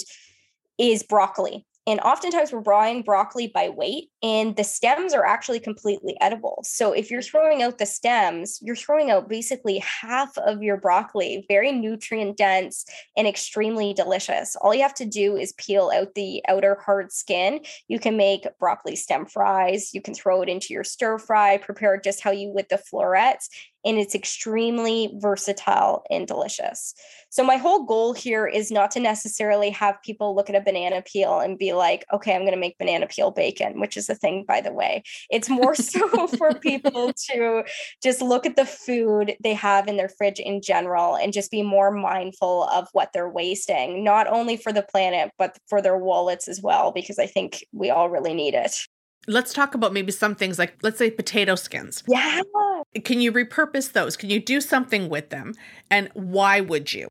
is 0.79 1.03
broccoli. 1.03 1.67
And 1.85 1.99
oftentimes 2.01 2.53
we're 2.53 2.61
buying 2.61 3.03
broccoli 3.03 3.49
by 3.49 3.69
weight, 3.69 4.11
and 4.23 4.55
the 4.55 4.63
stems 4.63 5.13
are 5.13 5.25
actually 5.25 5.59
completely 5.59 6.17
edible. 6.21 6.63
So 6.65 6.93
if 6.93 7.11
you're 7.11 7.23
throwing 7.23 7.61
out 7.61 7.79
the 7.79 7.87
stems, 7.87 8.61
you're 8.63 8.77
throwing 8.77 9.11
out 9.11 9.29
basically 9.29 9.79
half 9.79 10.37
of 10.39 10.63
your 10.63 10.77
broccoli, 10.77 11.45
very 11.49 11.73
nutrient 11.73 12.37
dense 12.37 12.85
and 13.17 13.27
extremely 13.27 13.95
delicious. 13.95 14.55
All 14.57 14.73
you 14.73 14.83
have 14.83 14.95
to 14.95 15.05
do 15.05 15.37
is 15.37 15.55
peel 15.55 15.91
out 15.93 16.15
the 16.15 16.41
outer 16.49 16.79
hard 16.85 17.11
skin. 17.11 17.61
You 17.89 17.99
can 17.99 18.17
make 18.17 18.47
broccoli 18.61 18.95
stem 18.95 19.27
fries, 19.27 19.93
you 19.93 20.01
can 20.01 20.15
throw 20.15 20.41
it 20.43 20.49
into 20.49 20.73
your 20.73 20.85
stir 20.85 21.19
fry, 21.19 21.57
prepare 21.57 21.95
it 21.95 22.05
just 22.05 22.21
how 22.21 22.31
you 22.31 22.51
would 22.51 22.67
the 22.71 22.79
florets, 22.79 23.49
and 23.85 23.99
it's 23.99 24.15
extremely 24.15 25.13
versatile 25.21 26.05
and 26.11 26.27
delicious. 26.27 26.95
So, 27.31 27.43
my 27.43 27.57
whole 27.57 27.85
goal 27.85 28.13
here 28.13 28.47
is 28.47 28.71
not 28.71 28.91
to 28.93 29.01
necessarily 29.01 29.71
have 29.71 30.03
people 30.03 30.35
look 30.35 30.51
at 30.51 30.57
a 30.57 30.61
banana 30.61 31.03
peel 31.03 31.41
and 31.41 31.59
be 31.59 31.73
like, 31.73 32.05
okay, 32.13 32.35
I'm 32.35 32.43
going 32.43 32.53
to 32.53 32.59
make 32.59 32.79
banana 32.79 33.07
peel 33.07 33.31
bacon, 33.31 33.81
which 33.81 33.97
is 33.97 34.11
a 34.11 34.15
thing, 34.15 34.45
by 34.47 34.61
the 34.61 34.73
way. 34.73 35.03
It's 35.31 35.49
more 35.49 35.75
so 35.75 36.27
for 36.39 36.55
people 36.55 37.13
to 37.31 37.65
just 38.03 38.21
look 38.21 38.45
at 38.45 38.57
the 38.57 38.67
food 38.67 39.35
they 39.43 39.55
have 39.55 39.89
in 39.89 39.97
their 39.97 40.11
fridge 40.11 40.41
in 40.41 40.61
general 40.61 41.17
and 41.17 41.33
just 41.33 41.51
be 41.51 41.63
more 41.63 41.91
mindful 41.91 42.65
of 42.65 42.89
what 42.93 43.11
they're 43.15 43.31
wasting, 43.31 44.05
not 44.05 44.27
only 44.27 44.57
for 44.57 44.73
the 44.73 44.83
planet, 44.83 45.31
but 45.39 45.57
for 45.69 45.81
their 45.81 45.97
wallets 45.97 46.49
as 46.49 46.61
well, 46.63 46.93
because 46.93 47.19
I 47.19 47.27
think 47.27 47.65
we 47.73 47.91
all 47.91 48.11
really 48.11 48.35
need 48.35 48.55
it. 48.55 48.77
Let's 49.29 49.53
talk 49.53 49.75
about 49.75 49.93
maybe 49.93 50.13
some 50.13 50.35
things 50.35 50.59
like, 50.59 50.75
let's 50.83 50.99
say, 50.99 51.11
potato 51.11 51.55
skins. 51.55 52.03
Yeah. 52.09 52.41
Can 53.05 53.21
you 53.21 53.33
repurpose 53.33 53.93
those? 53.93 54.17
Can 54.17 54.31
you 54.31 54.41
do 54.41 54.61
something 54.61 55.09
with 55.09 55.31
them? 55.31 55.55
And 55.91 56.11
why 56.15 56.61
would 56.61 56.93
you? 56.93 57.09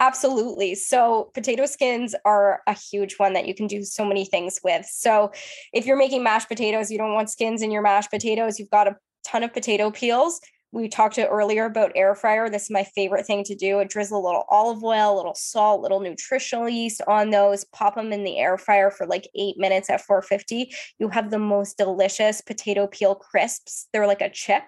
Absolutely. 0.00 0.76
So, 0.76 1.30
potato 1.34 1.66
skins 1.66 2.14
are 2.24 2.60
a 2.68 2.72
huge 2.72 3.14
one 3.18 3.32
that 3.32 3.48
you 3.48 3.54
can 3.54 3.66
do 3.66 3.82
so 3.82 4.04
many 4.04 4.24
things 4.24 4.60
with. 4.62 4.86
So, 4.86 5.32
if 5.72 5.86
you're 5.86 5.96
making 5.96 6.22
mashed 6.22 6.48
potatoes, 6.48 6.90
you 6.90 6.98
don't 6.98 7.14
want 7.14 7.30
skins 7.30 7.62
in 7.62 7.72
your 7.72 7.82
mashed 7.82 8.10
potatoes, 8.10 8.60
you've 8.60 8.70
got 8.70 8.86
a 8.86 8.96
ton 9.24 9.42
of 9.42 9.52
potato 9.52 9.90
peels 9.90 10.40
we 10.72 10.88
talked 10.88 11.18
earlier 11.18 11.64
about 11.64 11.92
air 11.94 12.14
fryer. 12.14 12.50
This 12.50 12.64
is 12.64 12.70
my 12.70 12.84
favorite 12.84 13.26
thing 13.26 13.42
to 13.44 13.54
do. 13.54 13.78
I 13.78 13.84
drizzle 13.84 14.20
a 14.20 14.26
little 14.26 14.44
olive 14.48 14.84
oil, 14.84 15.14
a 15.14 15.16
little 15.16 15.34
salt, 15.34 15.80
a 15.80 15.82
little 15.82 16.00
nutritional 16.00 16.68
yeast 16.68 17.00
on 17.08 17.30
those, 17.30 17.64
pop 17.64 17.94
them 17.94 18.12
in 18.12 18.24
the 18.24 18.38
air 18.38 18.58
fryer 18.58 18.90
for 18.90 19.06
like 19.06 19.28
eight 19.34 19.56
minutes 19.58 19.88
at 19.88 20.02
450. 20.02 20.70
You 20.98 21.08
have 21.08 21.30
the 21.30 21.38
most 21.38 21.78
delicious 21.78 22.40
potato 22.42 22.86
peel 22.86 23.14
crisps. 23.14 23.88
They're 23.92 24.06
like 24.06 24.20
a 24.20 24.30
chip. 24.30 24.64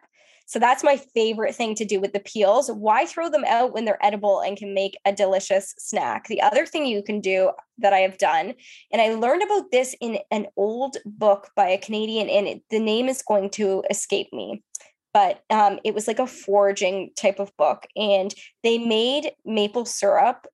So 0.47 0.59
that's 0.59 0.83
my 0.83 0.97
favorite 0.97 1.55
thing 1.55 1.77
to 1.77 1.85
do 1.85 2.01
with 2.01 2.13
the 2.13 2.19
peels. 2.19 2.73
Why 2.73 3.07
throw 3.07 3.29
them 3.29 3.45
out 3.47 3.73
when 3.73 3.85
they're 3.85 4.05
edible 4.05 4.41
and 4.41 4.57
can 4.57 4.75
make 4.75 4.99
a 5.05 5.13
delicious 5.13 5.73
snack? 5.79 6.27
The 6.27 6.43
other 6.43 6.67
thing 6.67 6.87
you 6.87 7.05
can 7.05 7.21
do 7.21 7.53
that 7.79 7.93
I 7.93 8.01
have 8.01 8.19
done, 8.19 8.55
and 8.93 9.01
I 9.01 9.15
learned 9.15 9.45
about 9.45 9.71
this 9.71 9.95
in 10.01 10.19
an 10.33 10.49
old 10.57 10.97
book 11.05 11.51
by 11.55 11.69
a 11.69 11.79
Canadian, 11.79 12.29
and 12.29 12.49
it, 12.49 12.63
the 12.69 12.81
name 12.81 13.09
is 13.09 13.23
going 13.23 13.51
to 13.51 13.85
escape 13.91 14.33
me 14.33 14.65
but 15.13 15.43
um, 15.51 15.79
it 15.85 15.95
was 15.95 16.07
like 16.07 16.19
a 16.19 16.27
foraging 16.27 17.11
type 17.17 17.39
of 17.39 17.57
book 17.57 17.87
and 17.97 18.35
they 18.63 18.79
made 18.79 19.33
maple 19.45 19.85
syrup 19.85 20.47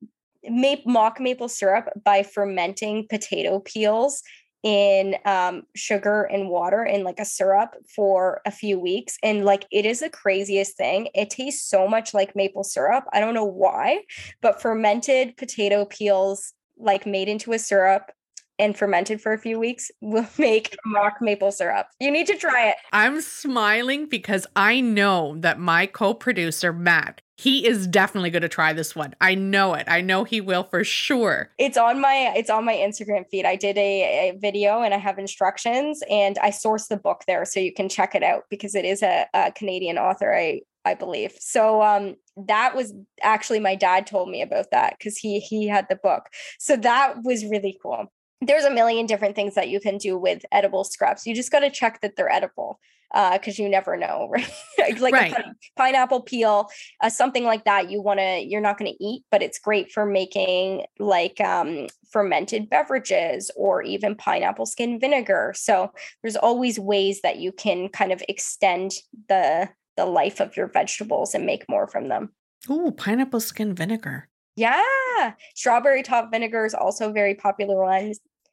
ma- 0.48 0.76
mock 0.84 1.20
maple 1.20 1.48
syrup 1.48 1.88
by 2.04 2.22
fermenting 2.22 3.06
potato 3.08 3.60
peels 3.60 4.22
in 4.62 5.14
um, 5.24 5.62
sugar 5.76 6.22
and 6.24 6.48
water 6.48 6.84
in 6.84 7.04
like 7.04 7.20
a 7.20 7.24
syrup 7.24 7.76
for 7.94 8.40
a 8.44 8.50
few 8.50 8.80
weeks. 8.80 9.16
And 9.22 9.44
like 9.44 9.64
it 9.70 9.86
is 9.86 10.00
the 10.00 10.10
craziest 10.10 10.76
thing. 10.76 11.08
It 11.14 11.30
tastes 11.30 11.68
so 11.68 11.86
much 11.86 12.12
like 12.12 12.34
maple 12.34 12.64
syrup. 12.64 13.04
I 13.12 13.20
don't 13.20 13.34
know 13.34 13.44
why, 13.44 14.00
but 14.42 14.60
fermented 14.60 15.36
potato 15.36 15.84
peels 15.84 16.52
like 16.78 17.06
made 17.06 17.28
into 17.28 17.52
a 17.52 17.58
syrup 17.58 18.10
and 18.58 18.76
fermented 18.76 19.20
for 19.20 19.32
a 19.32 19.38
few 19.38 19.58
weeks 19.58 19.90
will 20.00 20.28
make 20.38 20.76
mock 20.84 21.18
maple 21.20 21.52
syrup. 21.52 21.88
You 22.00 22.10
need 22.10 22.26
to 22.28 22.36
try 22.36 22.68
it. 22.68 22.76
I'm 22.92 23.20
smiling 23.20 24.06
because 24.06 24.46
I 24.56 24.80
know 24.80 25.36
that 25.38 25.58
my 25.58 25.86
co 25.86 26.14
producer, 26.14 26.72
Matt, 26.72 27.22
he 27.38 27.66
is 27.66 27.86
definitely 27.86 28.30
going 28.30 28.42
to 28.42 28.48
try 28.48 28.72
this 28.72 28.96
one. 28.96 29.14
I 29.20 29.34
know 29.34 29.74
it. 29.74 29.84
I 29.88 30.00
know 30.00 30.24
he 30.24 30.40
will 30.40 30.64
for 30.64 30.84
sure. 30.84 31.50
It's 31.58 31.76
on 31.76 32.00
my 32.00 32.32
it's 32.34 32.48
on 32.48 32.64
my 32.64 32.74
Instagram 32.74 33.24
feed. 33.30 33.44
I 33.44 33.56
did 33.56 33.76
a, 33.76 34.30
a 34.30 34.38
video 34.38 34.80
and 34.82 34.94
I 34.94 34.98
have 34.98 35.18
instructions 35.18 36.02
and 36.08 36.38
I 36.38 36.50
sourced 36.50 36.88
the 36.88 36.96
book 36.96 37.24
there 37.26 37.44
so 37.44 37.60
you 37.60 37.74
can 37.74 37.88
check 37.88 38.14
it 38.14 38.22
out 38.22 38.44
because 38.48 38.74
it 38.74 38.86
is 38.86 39.02
a, 39.02 39.26
a 39.34 39.52
Canadian 39.52 39.98
author. 39.98 40.34
I 40.34 40.62
I 40.86 40.94
believe. 40.94 41.32
So 41.38 41.82
um 41.82 42.14
that 42.38 42.74
was 42.74 42.94
actually 43.22 43.60
my 43.60 43.74
dad 43.74 44.06
told 44.06 44.30
me 44.30 44.40
about 44.40 44.70
that 44.70 44.94
because 44.98 45.18
he 45.18 45.40
he 45.40 45.68
had 45.68 45.86
the 45.90 45.96
book. 45.96 46.28
So 46.58 46.76
that 46.76 47.22
was 47.22 47.44
really 47.44 47.78
cool 47.82 48.10
there's 48.40 48.64
a 48.64 48.70
million 48.70 49.07
different 49.07 49.35
things 49.35 49.55
that 49.55 49.68
you 49.68 49.81
can 49.81 49.99
do 49.99 50.18
with 50.18 50.44
edible 50.53 50.85
scraps. 50.85 51.27
You 51.27 51.35
just 51.35 51.53
got 51.53 51.61
to 51.61 51.70
check 51.70 52.01
that 52.03 52.16
they're 52.16 52.31
edible 52.31 52.79
because 53.12 53.59
uh, 53.59 53.62
you 53.62 53.68
never 53.68 53.96
know, 53.96 54.29
right? 54.79 55.01
like 55.01 55.14
right. 55.14 55.35
pineapple 55.77 56.22
peel, 56.22 56.68
uh, 57.03 57.09
something 57.09 57.44
like 57.44 57.64
that. 57.64 57.90
You 57.90 58.03
want 58.03 58.20
to, 58.20 58.44
you're 58.44 58.61
not 58.61 58.79
going 58.79 58.92
to 58.92 59.05
eat, 59.05 59.25
but 59.31 59.42
it's 59.42 59.59
great 59.59 59.90
for 59.90 60.05
making 60.05 60.85
like 60.99 61.40
um, 61.40 61.87
fermented 62.11 62.68
beverages 62.68 63.51
or 63.57 63.83
even 63.83 64.16
pineapple 64.16 64.66
skin 64.66 65.01
vinegar. 65.01 65.55
So 65.57 65.92
there's 66.22 66.37
always 66.37 66.79
ways 66.79 67.20
that 67.22 67.38
you 67.38 67.53
can 67.53 67.88
kind 67.88 68.12
of 68.12 68.22
extend 68.29 68.92
the 69.29 69.68
the 69.96 70.05
life 70.05 70.40
of 70.40 70.55
your 70.59 70.66
vegetables 70.66 71.35
and 71.35 71.46
make 71.46 71.64
more 71.70 71.88
from 71.88 72.09
them. 72.09 72.31
Oh, 72.68 72.90
pineapple 72.90 73.40
skin 73.40 73.75
vinegar. 73.75 74.29
Yeah. 74.56 75.32
Strawberry 75.54 76.02
top 76.02 76.30
vinegar 76.30 76.64
is 76.64 76.74
also 76.74 77.12
very 77.12 77.34
popular 77.34 77.82
one. 77.82 78.12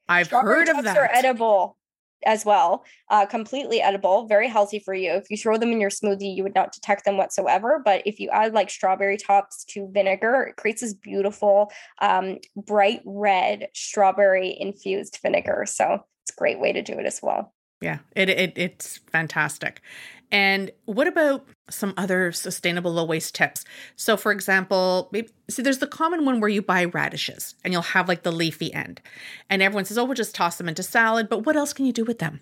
I've 0.09 0.27
Strawberry 0.27 0.67
heard 0.67 0.69
of 0.69 0.83
that. 0.83 0.97
are 0.97 1.09
edible 1.11 1.77
as 2.25 2.45
well. 2.45 2.83
Uh, 3.09 3.25
completely 3.25 3.81
edible, 3.81 4.27
very 4.27 4.47
healthy 4.47 4.79
for 4.79 4.93
you. 4.93 5.11
If 5.11 5.29
you 5.29 5.37
throw 5.37 5.57
them 5.57 5.71
in 5.71 5.81
your 5.81 5.89
smoothie, 5.89 6.35
you 6.35 6.43
would 6.43 6.55
not 6.55 6.71
detect 6.71 7.05
them 7.05 7.17
whatsoever. 7.17 7.81
But 7.83 8.03
if 8.05 8.19
you 8.19 8.29
add 8.29 8.53
like 8.53 8.69
strawberry 8.69 9.17
tops 9.17 9.63
to 9.65 9.89
vinegar, 9.91 10.43
it 10.43 10.55
creates 10.57 10.81
this 10.81 10.93
beautiful, 10.93 11.71
um, 12.01 12.39
bright 12.55 13.01
red 13.05 13.69
strawberry 13.73 14.55
infused 14.59 15.19
vinegar. 15.21 15.65
So 15.67 15.99
it's 16.23 16.31
a 16.31 16.39
great 16.39 16.59
way 16.59 16.73
to 16.73 16.81
do 16.81 16.93
it 16.93 17.05
as 17.05 17.19
well. 17.21 17.53
Yeah, 17.83 17.99
it, 18.15 18.29
it 18.29 18.53
it's 18.55 18.99
fantastic. 19.11 19.81
And 20.31 20.71
what 20.85 21.05
about 21.05 21.45
some 21.69 21.93
other 21.97 22.31
sustainable 22.31 22.93
low 22.93 23.03
waste 23.03 23.35
tips? 23.35 23.65
So, 23.97 24.15
for 24.15 24.31
example, 24.31 25.09
maybe, 25.11 25.27
see, 25.49 25.61
there's 25.61 25.79
the 25.79 25.85
common 25.85 26.23
one 26.23 26.39
where 26.39 26.49
you 26.49 26.61
buy 26.61 26.85
radishes 26.85 27.55
and 27.63 27.73
you'll 27.73 27.81
have 27.81 28.07
like 28.07 28.23
the 28.23 28.31
leafy 28.31 28.73
end, 28.73 29.01
and 29.49 29.61
everyone 29.61 29.83
says, 29.83 29.97
"Oh, 29.97 30.05
we'll 30.05 30.15
just 30.15 30.33
toss 30.33 30.55
them 30.55 30.69
into 30.69 30.81
salad." 30.81 31.27
But 31.27 31.45
what 31.45 31.57
else 31.57 31.73
can 31.73 31.85
you 31.85 31.91
do 31.91 32.05
with 32.05 32.19
them? 32.19 32.39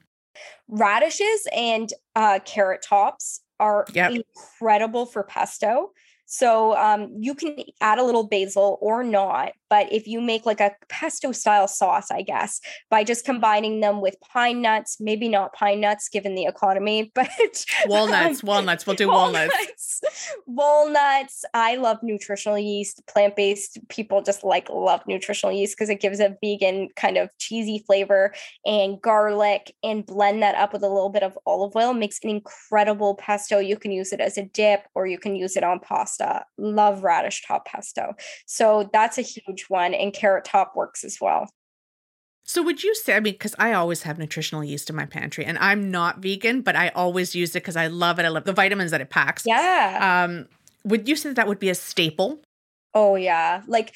Radishes 0.67 1.47
and 1.51 1.91
uh, 2.15 2.37
carrot 2.45 2.85
tops 2.87 3.41
are 3.59 3.87
yep. 3.93 4.11
incredible 4.11 5.07
for 5.07 5.23
pesto. 5.23 5.91
So 6.27 6.77
um, 6.77 7.11
you 7.19 7.33
can 7.33 7.55
add 7.81 7.97
a 7.97 8.03
little 8.03 8.27
basil 8.27 8.77
or 8.79 9.03
not, 9.03 9.53
but 9.71 9.91
if 9.91 10.05
you 10.05 10.21
make 10.21 10.45
like 10.45 10.59
a 10.59 10.75
pesto 10.87 11.31
style 11.31 11.67
sauce, 11.67 12.11
I 12.11 12.21
guess, 12.21 12.61
by 12.91 13.03
just 13.03 13.25
combining 13.25 13.79
them 13.79 14.01
with 14.01 14.15
pine 14.21 14.61
nuts, 14.61 14.97
maybe 14.99 15.27
not 15.27 15.53
pine 15.53 15.81
nuts 15.81 16.09
given 16.09 16.35
the 16.35 16.45
economy, 16.45 17.11
but 17.15 17.65
walnuts, 17.87 18.39
um, 18.43 18.47
walnuts, 18.47 18.85
we'll 18.85 18.95
do 18.95 19.07
walnuts. 19.07 19.53
walnuts. 19.53 20.01
Walnuts. 20.45 21.45
I 21.53 21.77
love 21.77 21.97
nutritional 22.03 22.59
yeast. 22.59 23.01
Plant 23.07 23.35
based 23.35 23.79
people 23.89 24.21
just 24.21 24.43
like 24.43 24.69
love 24.69 25.01
nutritional 25.07 25.55
yeast 25.55 25.75
because 25.75 25.89
it 25.89 26.01
gives 26.01 26.19
a 26.19 26.35
vegan 26.43 26.89
kind 26.95 27.17
of 27.17 27.29
cheesy 27.39 27.83
flavor 27.87 28.33
and 28.65 29.01
garlic 29.01 29.73
and 29.83 30.05
blend 30.05 30.43
that 30.43 30.55
up 30.55 30.73
with 30.73 30.83
a 30.83 30.89
little 30.89 31.09
bit 31.09 31.23
of 31.23 31.37
olive 31.47 31.75
oil 31.75 31.93
makes 31.93 32.19
an 32.21 32.29
incredible 32.29 33.15
pesto. 33.15 33.57
You 33.57 33.77
can 33.77 33.91
use 33.91 34.13
it 34.13 34.19
as 34.19 34.37
a 34.37 34.43
dip 34.43 34.81
or 34.93 35.07
you 35.07 35.17
can 35.17 35.35
use 35.35 35.55
it 35.57 35.63
on 35.63 35.79
pasta 35.79 36.11
pasta. 36.11 36.45
Love 36.57 37.03
radish 37.03 37.45
top 37.45 37.65
pesto. 37.65 38.13
So 38.45 38.89
that's 38.93 39.17
a 39.17 39.21
huge 39.21 39.60
one. 39.69 39.93
And 39.93 40.13
carrot 40.13 40.45
top 40.45 40.75
works 40.75 41.03
as 41.03 41.17
well. 41.19 41.47
So 42.43 42.63
would 42.63 42.83
you 42.83 42.95
say, 42.95 43.15
I 43.15 43.19
mean, 43.19 43.33
because 43.33 43.55
I 43.59 43.73
always 43.73 44.03
have 44.03 44.17
nutritional 44.17 44.63
yeast 44.63 44.89
in 44.89 44.95
my 44.95 45.05
pantry 45.05 45.45
and 45.45 45.57
I'm 45.59 45.91
not 45.91 46.19
vegan, 46.19 46.61
but 46.61 46.75
I 46.75 46.89
always 46.89 47.35
use 47.35 47.51
it 47.51 47.59
because 47.59 47.75
I 47.75 47.87
love 47.87 48.19
it. 48.19 48.25
I 48.25 48.29
love 48.29 48.45
the 48.45 48.53
vitamins 48.53 48.91
that 48.91 48.99
it 48.99 49.09
packs. 49.09 49.43
Yeah. 49.45 50.25
Um, 50.25 50.47
would 50.83 51.07
you 51.07 51.15
say 51.15 51.29
that, 51.29 51.35
that 51.35 51.47
would 51.47 51.59
be 51.59 51.69
a 51.69 51.75
staple? 51.75 52.41
Oh 52.93 53.15
yeah. 53.15 53.61
Like 53.67 53.93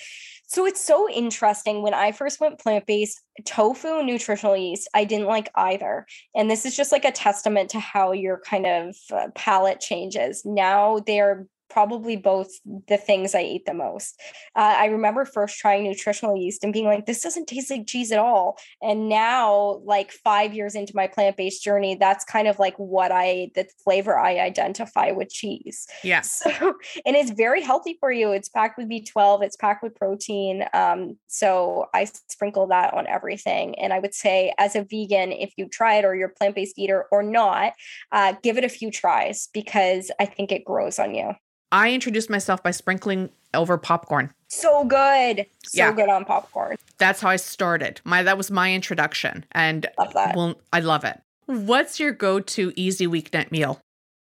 so 0.48 0.66
it's 0.66 0.80
so 0.80 1.10
interesting. 1.10 1.82
When 1.82 1.94
I 1.94 2.12
first 2.12 2.40
went 2.40 2.60
plant 2.60 2.86
based, 2.86 3.20
tofu 3.46 4.04
nutritional 4.04 4.56
yeast, 4.56 4.88
I 4.94 5.04
didn't 5.04 5.28
like 5.28 5.50
either. 5.56 6.06
And 6.36 6.50
this 6.50 6.66
is 6.66 6.78
just 6.78 6.92
like 6.92 7.04
a 7.04 7.12
testament 7.12 7.72
to 7.72 7.80
how 7.80 8.12
your 8.12 8.40
kind 8.40 8.66
of 8.68 8.96
uh, 9.12 9.28
palate 9.34 9.80
changes. 9.80 10.44
Now 10.46 11.00
they're 11.06 11.48
probably 11.76 12.16
both 12.16 12.48
the 12.88 12.96
things 12.96 13.36
I 13.36 13.42
eat 13.42 13.66
the 13.66 13.74
most. 13.74 14.18
Uh, 14.56 14.76
I 14.78 14.86
remember 14.86 15.26
first 15.26 15.58
trying 15.58 15.84
nutritional 15.84 16.38
yeast 16.38 16.64
and 16.64 16.72
being 16.72 16.86
like, 16.86 17.06
this 17.06 17.22
doesn't 17.22 17.48
taste 17.48 17.70
like 17.70 17.86
cheese 17.86 18.14
at 18.14 18.18
all. 18.18 18.58
And 18.82 19.10
now, 19.10 19.82
like 19.84 20.14
five 20.14 20.54
years 20.54 20.74
into 20.74 20.94
my 20.96 21.08
plant 21.08 21.36
based 21.36 21.62
journey, 21.66 21.96
that's 21.96 22.24
kind 22.24 22.48
of 22.48 22.60
like 22.60 22.76
what 22.78 23.12
I, 23.12 23.52
the 23.56 23.68
flavor 23.84 24.18
I 24.18 24.40
identify 24.40 25.12
with 25.12 25.30
cheese. 25.30 25.86
Yeah. 26.02 26.22
So, 26.46 26.76
and 27.06 27.16
it's 27.16 27.32
very 27.32 27.62
healthy 27.62 27.98
for 28.00 28.12
you. 28.12 28.32
It's 28.32 28.50
packed 28.50 28.78
with 28.78 28.90
B12, 28.90 29.42
it's 29.44 29.56
packed 29.56 29.82
with 29.82 29.96
protein. 29.96 30.66
Um, 30.74 31.18
so 31.28 31.88
I 31.94 32.06
sprinkle 32.30 32.68
that 32.68 32.94
on 32.94 33.08
everything. 33.08 33.80
And 33.80 33.92
I 33.92 34.00
would 34.00 34.14
say, 34.14 34.54
as 34.60 34.76
a 34.76 34.84
vegan, 34.84 35.32
if 35.32 35.54
you 35.58 35.68
try 35.68 35.96
it 35.96 36.06
or 36.06 36.14
you're 36.14 36.30
a 36.30 36.34
plant 36.34 36.56
based 36.56 36.78
eater 36.78 37.06
or 37.12 37.24
not, 37.24 37.74
uh, 38.12 38.34
give 38.44 38.58
it 38.58 38.64
a 38.64 38.70
few 38.70 38.92
tries 38.92 39.50
because 39.54 40.12
I 40.20 40.26
think 40.26 40.52
it 40.52 40.66
grows 40.66 41.00
on 41.00 41.16
you. 41.16 41.34
I 41.76 41.92
introduced 41.92 42.30
myself 42.30 42.64
by 42.64 42.72
sprinkling 42.72 43.30
over 43.54 43.78
popcorn. 43.78 44.32
So 44.48 44.86
good. 44.86 45.46
So 45.66 45.78
yeah. 45.78 45.92
good 45.92 46.08
on 46.08 46.24
popcorn. 46.24 46.78
That's 47.00 47.20
how 47.20 47.28
I 47.28 47.36
started. 47.36 48.00
My 48.06 48.24
that 48.24 48.38
was 48.38 48.50
my 48.50 48.74
introduction. 48.74 49.44
And 49.52 49.86
love 50.00 50.14
that. 50.14 50.38
well, 50.38 50.56
I 50.72 50.80
love 50.80 51.04
it. 51.04 51.22
What's 51.48 52.00
your 52.00 52.14
go-to 52.14 52.72
easy 52.78 53.08
weeknight 53.08 53.52
meal? 53.52 53.82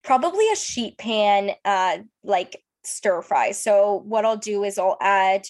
Probably 0.03 0.49
a 0.51 0.57
sheet 0.57 0.97
pan 0.97 1.51
uh 1.67 1.99
like 2.25 2.63
stir 2.85 3.21
fry. 3.21 3.51
So 3.51 4.03
what 4.07 4.25
I'll 4.25 4.39
do 4.39 4.65
is 4.65 4.79
I'll 4.79 4.97
add 5.03 5.47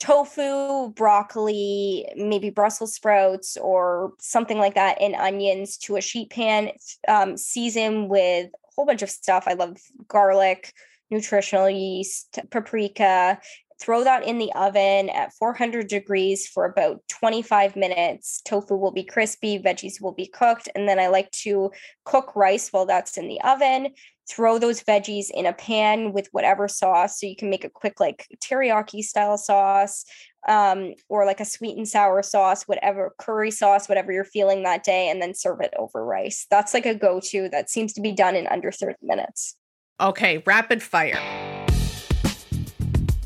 tofu, 0.00 0.90
broccoli, 0.90 2.06
maybe 2.14 2.50
Brussels 2.50 2.94
sprouts 2.94 3.56
or 3.56 4.12
something 4.20 4.58
like 4.58 4.74
that, 4.74 5.00
and 5.00 5.14
onions 5.14 5.78
to 5.78 5.96
a 5.96 6.02
sheet 6.02 6.28
pan. 6.28 6.72
Um, 7.08 7.38
season 7.38 8.08
with 8.08 8.48
a 8.48 8.68
whole 8.74 8.84
bunch 8.84 9.00
of 9.00 9.08
stuff. 9.08 9.44
I 9.46 9.54
love 9.54 9.78
garlic, 10.08 10.74
nutritional 11.10 11.70
yeast, 11.70 12.38
paprika. 12.50 13.38
Throw 13.78 14.04
that 14.04 14.26
in 14.26 14.38
the 14.38 14.50
oven 14.54 15.10
at 15.10 15.34
400 15.34 15.86
degrees 15.86 16.46
for 16.46 16.64
about 16.64 17.02
25 17.08 17.76
minutes. 17.76 18.40
Tofu 18.46 18.74
will 18.74 18.90
be 18.90 19.04
crispy, 19.04 19.58
veggies 19.58 20.00
will 20.00 20.12
be 20.12 20.26
cooked. 20.26 20.68
And 20.74 20.88
then 20.88 20.98
I 20.98 21.08
like 21.08 21.30
to 21.42 21.70
cook 22.04 22.34
rice 22.34 22.72
while 22.72 22.86
that's 22.86 23.18
in 23.18 23.28
the 23.28 23.40
oven. 23.42 23.88
Throw 24.28 24.58
those 24.58 24.82
veggies 24.82 25.26
in 25.30 25.44
a 25.44 25.52
pan 25.52 26.12
with 26.12 26.28
whatever 26.32 26.68
sauce. 26.68 27.20
So 27.20 27.26
you 27.26 27.36
can 27.36 27.50
make 27.50 27.64
a 27.64 27.70
quick, 27.70 28.00
like 28.00 28.26
teriyaki 28.42 29.02
style 29.02 29.36
sauce 29.36 30.06
um, 30.48 30.94
or 31.08 31.26
like 31.26 31.40
a 31.40 31.44
sweet 31.44 31.76
and 31.76 31.86
sour 31.86 32.22
sauce, 32.22 32.64
whatever 32.64 33.14
curry 33.18 33.50
sauce, 33.50 33.88
whatever 33.88 34.10
you're 34.10 34.24
feeling 34.24 34.62
that 34.62 34.84
day, 34.84 35.10
and 35.10 35.20
then 35.20 35.34
serve 35.34 35.60
it 35.60 35.74
over 35.78 36.04
rice. 36.04 36.46
That's 36.50 36.72
like 36.72 36.86
a 36.86 36.94
go 36.94 37.20
to 37.24 37.48
that 37.50 37.68
seems 37.68 37.92
to 37.94 38.00
be 38.00 38.12
done 38.12 38.36
in 38.36 38.46
under 38.46 38.72
30 38.72 38.96
minutes. 39.02 39.56
Okay, 39.98 40.42
rapid 40.44 40.82
fire. 40.82 41.18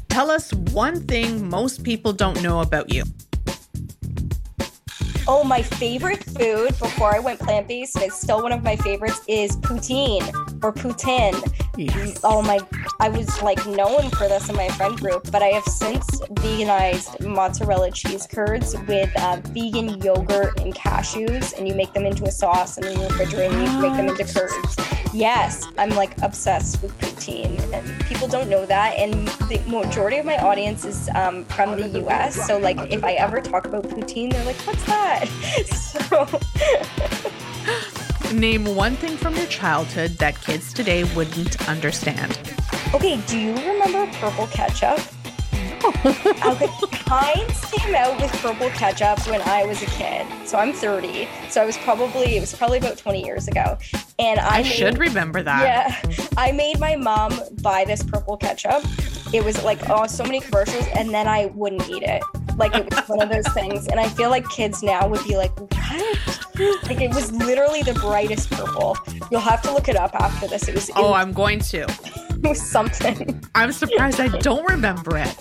Tell 0.09 0.31
us 0.31 0.53
one 0.73 1.01
thing 1.01 1.49
most 1.49 1.83
people 1.83 2.13
don't 2.13 2.41
know 2.43 2.61
about 2.61 2.93
you. 2.93 3.03
Oh, 5.33 5.45
my 5.45 5.63
favorite 5.63 6.25
food 6.25 6.71
before 6.81 7.15
I 7.15 7.21
went 7.21 7.39
plant 7.39 7.69
based, 7.69 7.95
and 7.95 8.05
it's 8.05 8.21
still 8.21 8.43
one 8.43 8.51
of 8.51 8.65
my 8.65 8.75
favorites, 8.75 9.21
is 9.29 9.57
poutine 9.59 10.27
or 10.61 10.73
poutine. 10.73 11.41
Yes. 11.77 12.19
Oh 12.25 12.43
my, 12.43 12.59
I 12.99 13.11
was 13.11 13.41
like 13.41 13.65
known 13.65 14.11
for 14.11 14.27
this 14.27 14.49
in 14.49 14.57
my 14.57 14.67
friend 14.71 14.99
group, 14.99 15.31
but 15.31 15.41
I 15.41 15.51
have 15.51 15.63
since 15.63 16.05
veganized 16.33 17.25
mozzarella 17.25 17.93
cheese 17.93 18.27
curds 18.27 18.75
with 18.89 19.09
uh, 19.21 19.41
vegan 19.51 20.03
yogurt 20.03 20.59
and 20.59 20.75
cashews, 20.75 21.57
and 21.57 21.69
you 21.69 21.77
make 21.77 21.93
them 21.93 22.07
into 22.07 22.25
a 22.25 22.33
sauce 22.33 22.77
and 22.77 22.87
then 22.87 22.99
you 23.01 23.07
refrigerate 23.07 23.53
and 23.53 23.73
you 23.73 23.81
make 23.81 23.97
them 23.97 24.09
into 24.09 24.25
curds. 24.25 24.91
Yes, 25.13 25.67
I'm 25.79 25.91
like 25.91 26.21
obsessed 26.23 26.83
with 26.83 26.97
poutine, 26.99 27.59
and 27.73 28.05
people 28.07 28.29
don't 28.29 28.49
know 28.49 28.67
that. 28.67 28.97
And 28.97 29.29
the 29.49 29.61
majority 29.67 30.19
of 30.19 30.27
my 30.27 30.39
audience 30.39 30.85
is 30.85 31.09
um, 31.15 31.45
from 31.47 31.81
the 31.81 32.05
US, 32.07 32.47
so 32.47 32.59
like 32.59 32.79
if 32.93 33.05
I 33.05 33.13
ever 33.13 33.41
talk 33.41 33.67
about 33.67 33.85
poutine, 33.85 34.33
they're 34.33 34.45
like, 34.45 34.57
what's 34.67 34.85
that? 34.85 35.20
So. 35.67 36.27
Name 38.35 38.65
one 38.77 38.95
thing 38.97 39.17
from 39.17 39.35
your 39.37 39.47
childhood 39.47 40.13
that 40.19 40.41
kids 40.41 40.73
today 40.73 41.05
wouldn't 41.15 41.69
understand. 41.69 42.39
Okay, 42.95 43.21
do 43.27 43.39
you 43.39 43.55
remember 43.57 44.07
purple 44.19 44.47
ketchup? 44.49 44.99
okay, 45.85 46.67
Heinz 47.07 47.61
came 47.73 47.95
out 47.95 48.21
with 48.21 48.31
purple 48.43 48.69
ketchup 48.71 49.27
when 49.27 49.41
I 49.43 49.65
was 49.65 49.83
a 49.83 49.87
kid. 49.87 50.27
So 50.47 50.59
I'm 50.59 50.73
30. 50.73 51.27
So 51.49 51.63
I 51.63 51.65
was 51.67 51.77
probably 51.79 52.37
it 52.37 52.41
was 52.41 52.55
probably 52.55 52.79
about 52.79 52.99
20 52.99 53.25
years 53.25 53.49
ago. 53.49 53.79
And 54.19 54.39
I, 54.39 54.59
I 54.59 54.63
made- 54.63 54.67
should 54.73 54.99
remember 54.99 55.43
that. 55.43 55.63
Yeah. 56.09 56.27
I 56.37 56.53
made 56.53 56.79
my 56.79 56.97
mom 56.97 57.33
buy 57.63 57.85
this 57.85 58.03
purple 58.03 58.37
ketchup. 58.37 58.85
It 59.33 59.45
was 59.45 59.63
like 59.63 59.89
oh 59.89 60.07
so 60.07 60.25
many 60.25 60.41
commercials 60.41 60.87
and 60.95 61.11
then 61.11 61.29
I 61.29 61.47
wouldn't 61.47 61.89
eat 61.89 62.03
it. 62.03 62.23
Like 62.57 62.75
it 62.75 62.93
was 62.95 63.09
one 63.09 63.23
of 63.23 63.31
those 63.31 63.49
things. 63.55 63.87
And 63.89 63.99
I 63.99 64.09
feel 64.09 64.31
like 64.31 64.49
kids 64.51 64.83
now 64.83 65.09
would 65.09 65.25
be 65.25 65.37
like, 65.37 65.59
what? 65.59 66.41
Like 66.85 67.01
it 67.01 67.15
was 67.15 67.33
literally 67.33 67.83
the 67.83 67.95
brightest 67.95 68.51
purple. 68.51 68.97
You'll 69.31 69.41
have 69.41 69.63
to 69.63 69.73
look 69.73 69.89
it 69.89 69.97
up 69.97 70.15
after 70.15 70.47
this. 70.47 70.69
It 70.69 70.75
was, 70.75 70.89
it 70.91 70.95
Oh, 70.97 71.15
I'm 71.15 71.33
going 71.33 71.61
to. 71.61 71.83
It 71.83 72.47
was 72.47 72.61
something. 72.71 73.43
I'm 73.55 73.73
surprised 73.73 74.21
I 74.21 74.29
don't 74.29 74.69
remember 74.69 75.17
it. 75.17 75.35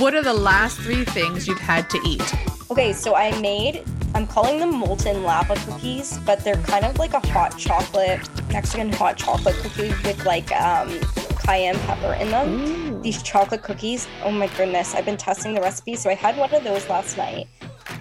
What 0.00 0.14
are 0.14 0.22
the 0.22 0.34
last 0.34 0.80
three 0.80 1.04
things 1.04 1.46
you've 1.46 1.58
had 1.58 1.88
to 1.90 2.00
eat? 2.04 2.34
Okay, 2.70 2.92
so 2.92 3.14
I 3.14 3.38
made, 3.40 3.84
I'm 4.14 4.26
calling 4.26 4.58
them 4.58 4.74
molten 4.74 5.22
lava 5.22 5.54
cookies, 5.56 6.18
but 6.26 6.40
they're 6.40 6.62
kind 6.62 6.84
of 6.84 6.98
like 6.98 7.14
a 7.14 7.26
hot 7.28 7.56
chocolate, 7.56 8.20
Mexican 8.52 8.92
hot 8.92 9.16
chocolate 9.16 9.56
cookie 9.56 9.88
with 10.04 10.24
like 10.24 10.50
um, 10.52 10.88
cayenne 11.48 11.78
pepper 11.86 12.12
in 12.20 12.30
them. 12.30 13.00
These 13.00 13.22
chocolate 13.22 13.62
cookies, 13.62 14.06
oh 14.22 14.30
my 14.30 14.48
goodness, 14.48 14.94
I've 14.94 15.06
been 15.06 15.16
testing 15.16 15.54
the 15.54 15.62
recipe. 15.62 15.96
So 15.96 16.10
I 16.10 16.14
had 16.14 16.36
one 16.36 16.52
of 16.54 16.62
those 16.62 16.86
last 16.90 17.16
night. 17.16 17.48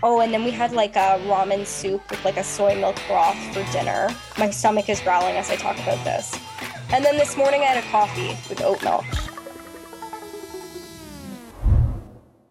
Oh, 0.03 0.19
and 0.19 0.33
then 0.33 0.43
we 0.43 0.51
had 0.51 0.73
like 0.73 0.97
a 0.97 1.17
ramen 1.29 1.65
soup 1.65 2.01
with 2.11 2.25
like 2.25 2.35
a 2.35 2.43
soy 2.43 2.75
milk 2.75 2.97
broth 3.07 3.37
for 3.53 3.63
dinner. 3.71 4.09
My 4.37 4.49
stomach 4.49 4.89
is 4.89 4.99
growling 4.99 5.37
as 5.37 5.49
I 5.49 5.55
talk 5.55 5.79
about 5.79 6.03
this. 6.03 6.37
And 6.91 7.05
then 7.05 7.15
this 7.15 7.37
morning 7.37 7.61
I 7.61 7.67
had 7.67 7.81
a 7.81 7.87
coffee 7.87 8.35
with 8.49 8.61
oat 8.61 8.83
milk. 8.83 9.05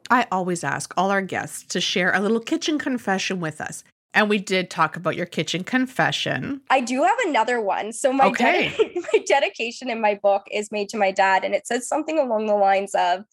I 0.09 0.27
always 0.33 0.65
ask 0.65 0.95
all 0.97 1.11
our 1.11 1.21
guests 1.21 1.63
to 1.75 1.81
share 1.81 2.11
a 2.15 2.21
little 2.21 2.41
kitchen 2.41 2.79
confession 2.79 3.39
with 3.39 3.61
us. 3.61 3.85
And 4.15 4.31
we 4.31 4.39
did 4.39 4.71
talk 4.71 4.97
about 4.97 5.15
your 5.15 5.27
kitchen 5.27 5.63
confession. 5.63 6.63
I 6.71 6.81
do 6.81 7.03
have 7.03 7.19
another 7.27 7.61
one. 7.61 7.93
So 7.93 8.13
my 8.13 8.27
Okay. 8.27 8.73
my 9.13 9.25
dedication 9.27 9.91
in 9.91 10.01
my 10.01 10.19
book 10.23 10.43
is 10.51 10.73
made 10.73 10.89
to 10.91 10.97
my 10.97 11.11
dad, 11.11 11.45
and 11.45 11.55
it 11.55 11.67
says 11.67 11.87
something 11.87 12.19
along 12.19 12.47
the 12.47 12.55
lines 12.55 12.95
of, 12.95 13.25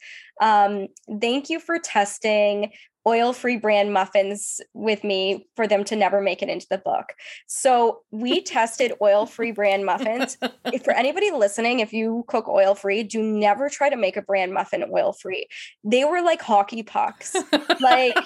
um, 0.41 0.87
"Thank 1.21 1.49
you 1.49 1.59
for 1.59 1.79
testing 1.79 2.71
oil-free 3.05 3.57
bran 3.57 3.91
muffins 3.91 4.61
with 4.73 5.03
me 5.03 5.47
for 5.55 5.67
them 5.67 5.83
to 5.85 5.95
never 5.95 6.21
make 6.21 6.41
it 6.41 6.49
into 6.49 6.67
the 6.69 6.77
book." 6.77 7.13
So 7.47 8.01
we 8.11 8.41
tested 8.55 8.93
oil-free 9.01 9.51
bran 9.51 9.85
muffins. 9.85 10.37
if 10.65 10.83
for 10.83 10.93
anybody 10.93 11.31
listening, 11.31 11.79
if 11.79 11.93
you 11.93 12.23
cook 12.27 12.47
oil-free, 12.47 13.03
do 13.03 13.21
never 13.21 13.69
try 13.69 13.89
to 13.89 13.97
make 13.97 14.17
a 14.17 14.21
bran 14.21 14.53
muffin 14.53 14.83
oil-free. 14.91 15.47
They 15.83 16.03
were 16.05 16.21
like 16.21 16.41
hockey 16.41 16.83
pucks. 16.83 17.35
like 17.79 18.17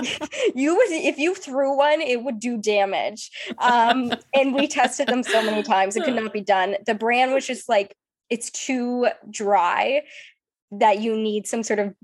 you 0.54 0.76
would 0.76 0.90
if 0.90 1.18
you 1.18 1.34
threw 1.34 1.76
one 1.76 2.00
it 2.00 2.22
would 2.22 2.40
do 2.40 2.56
damage 2.56 3.30
um 3.58 4.12
and 4.34 4.54
we 4.54 4.66
tested 4.66 5.06
them 5.08 5.22
so 5.22 5.42
many 5.42 5.62
times 5.62 5.96
it 5.96 6.04
could 6.04 6.14
not 6.14 6.32
be 6.32 6.40
done 6.40 6.76
the 6.86 6.94
bran 6.94 7.32
was 7.32 7.46
just 7.46 7.68
like 7.68 7.94
it's 8.30 8.50
too 8.50 9.08
dry 9.30 10.02
that 10.72 11.00
you 11.00 11.14
need 11.16 11.46
some 11.46 11.62
sort 11.62 11.78
of 11.78 11.94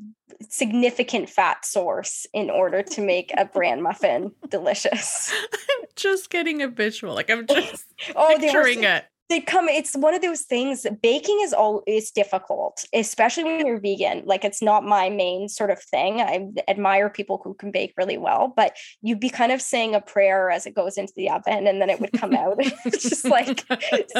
significant 0.48 1.28
fat 1.28 1.64
source 1.64 2.26
in 2.33 2.50
order 2.50 2.83
to 2.83 3.00
make 3.00 3.33
a 3.37 3.44
bran 3.44 3.83
muffin 3.83 4.31
delicious 4.48 5.33
I'm 5.52 5.87
just 5.96 6.31
getting 6.31 6.62
a 6.62 6.68
visual. 6.68 7.14
Like 7.14 7.31
I'm 7.31 7.44
oh, 7.48 7.54
just 7.54 7.87
oh 8.14 8.28
they 8.28 8.35
were 8.35 8.40
picturing 8.40 8.85
it. 8.85 9.04
They 9.28 9.40
come 9.40 9.68
it's 9.68 9.94
one 9.94 10.14
of 10.14 10.22
those 10.22 10.42
things 10.42 10.86
baking 11.02 11.38
is 11.42 11.52
all 11.52 11.82
is 11.86 12.10
difficult 12.10 12.84
especially 12.92 13.44
when 13.44 13.66
you're 13.66 13.80
vegan 13.80 14.22
like 14.24 14.44
it's 14.44 14.62
not 14.62 14.84
my 14.84 15.10
main 15.10 15.48
sort 15.48 15.70
of 15.70 15.82
thing 15.82 16.20
i 16.20 16.46
admire 16.68 17.10
people 17.10 17.40
who 17.44 17.54
can 17.54 17.70
bake 17.70 17.92
really 17.96 18.18
well 18.18 18.52
but 18.56 18.76
you'd 19.02 19.20
be 19.20 19.30
kind 19.30 19.52
of 19.52 19.60
saying 19.60 19.94
a 19.94 20.00
prayer 20.00 20.50
as 20.50 20.66
it 20.66 20.74
goes 20.74 20.96
into 20.96 21.12
the 21.16 21.30
oven 21.30 21.66
and 21.66 21.80
then 21.80 21.90
it 21.90 22.00
would 22.00 22.12
come 22.12 22.34
out 22.34 22.56
it's 22.58 23.08
just 23.08 23.24
like 23.24 23.64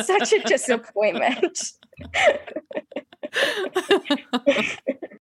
such 0.05 0.33
a 0.33 0.41
disappointment 0.47 1.73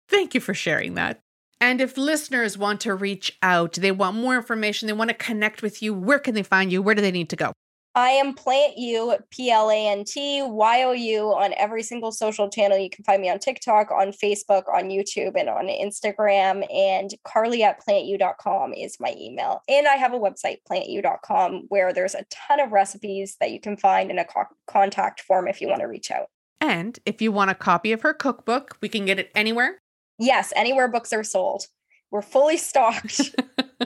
Thank 0.08 0.34
you 0.34 0.40
for 0.40 0.54
sharing 0.54 0.94
that. 0.94 1.20
And 1.60 1.80
if 1.80 1.96
listeners 1.96 2.58
want 2.58 2.80
to 2.82 2.94
reach 2.94 3.36
out, 3.42 3.74
they 3.74 3.90
want 3.90 4.16
more 4.16 4.36
information, 4.36 4.86
they 4.86 4.92
want 4.92 5.10
to 5.10 5.14
connect 5.14 5.62
with 5.62 5.82
you, 5.82 5.94
where 5.94 6.18
can 6.18 6.34
they 6.34 6.42
find 6.42 6.70
you? 6.70 6.82
Where 6.82 6.94
do 6.94 7.02
they 7.02 7.10
need 7.10 7.30
to 7.30 7.36
go? 7.36 7.52
I 7.96 8.10
am 8.10 8.34
Plant 8.34 8.76
You, 8.76 9.16
P 9.30 9.50
L 9.52 9.70
A 9.70 9.88
N 9.88 10.04
T 10.04 10.42
Y 10.42 10.82
O 10.82 10.92
U, 10.92 11.26
on 11.28 11.54
every 11.56 11.82
single 11.84 12.10
social 12.10 12.50
channel. 12.50 12.76
You 12.76 12.90
can 12.90 13.04
find 13.04 13.22
me 13.22 13.30
on 13.30 13.38
TikTok, 13.38 13.92
on 13.92 14.08
Facebook, 14.08 14.64
on 14.72 14.88
YouTube, 14.88 15.38
and 15.38 15.48
on 15.48 15.66
Instagram. 15.66 16.66
And 16.74 17.14
carly 17.24 17.62
at 17.62 17.84
plantyou.com 17.86 18.72
is 18.72 18.98
my 18.98 19.14
email. 19.16 19.62
And 19.68 19.86
I 19.86 19.94
have 19.94 20.12
a 20.12 20.18
website, 20.18 20.58
plantyou.com, 20.68 21.66
where 21.68 21.92
there's 21.92 22.16
a 22.16 22.24
ton 22.30 22.58
of 22.58 22.72
recipes 22.72 23.36
that 23.38 23.52
you 23.52 23.60
can 23.60 23.76
find 23.76 24.10
in 24.10 24.18
a 24.18 24.24
co- 24.24 24.42
contact 24.66 25.20
form 25.20 25.46
if 25.46 25.60
you 25.60 25.68
want 25.68 25.80
to 25.80 25.86
reach 25.86 26.10
out. 26.10 26.26
And 26.60 26.98
if 27.06 27.22
you 27.22 27.30
want 27.30 27.52
a 27.52 27.54
copy 27.54 27.92
of 27.92 28.02
her 28.02 28.14
cookbook, 28.14 28.76
we 28.80 28.88
can 28.88 29.04
get 29.04 29.20
it 29.20 29.30
anywhere. 29.36 29.78
Yes, 30.18 30.52
anywhere 30.56 30.88
books 30.88 31.12
are 31.12 31.24
sold. 31.24 31.66
We're 32.10 32.22
fully 32.22 32.56
stocked. 32.56 33.36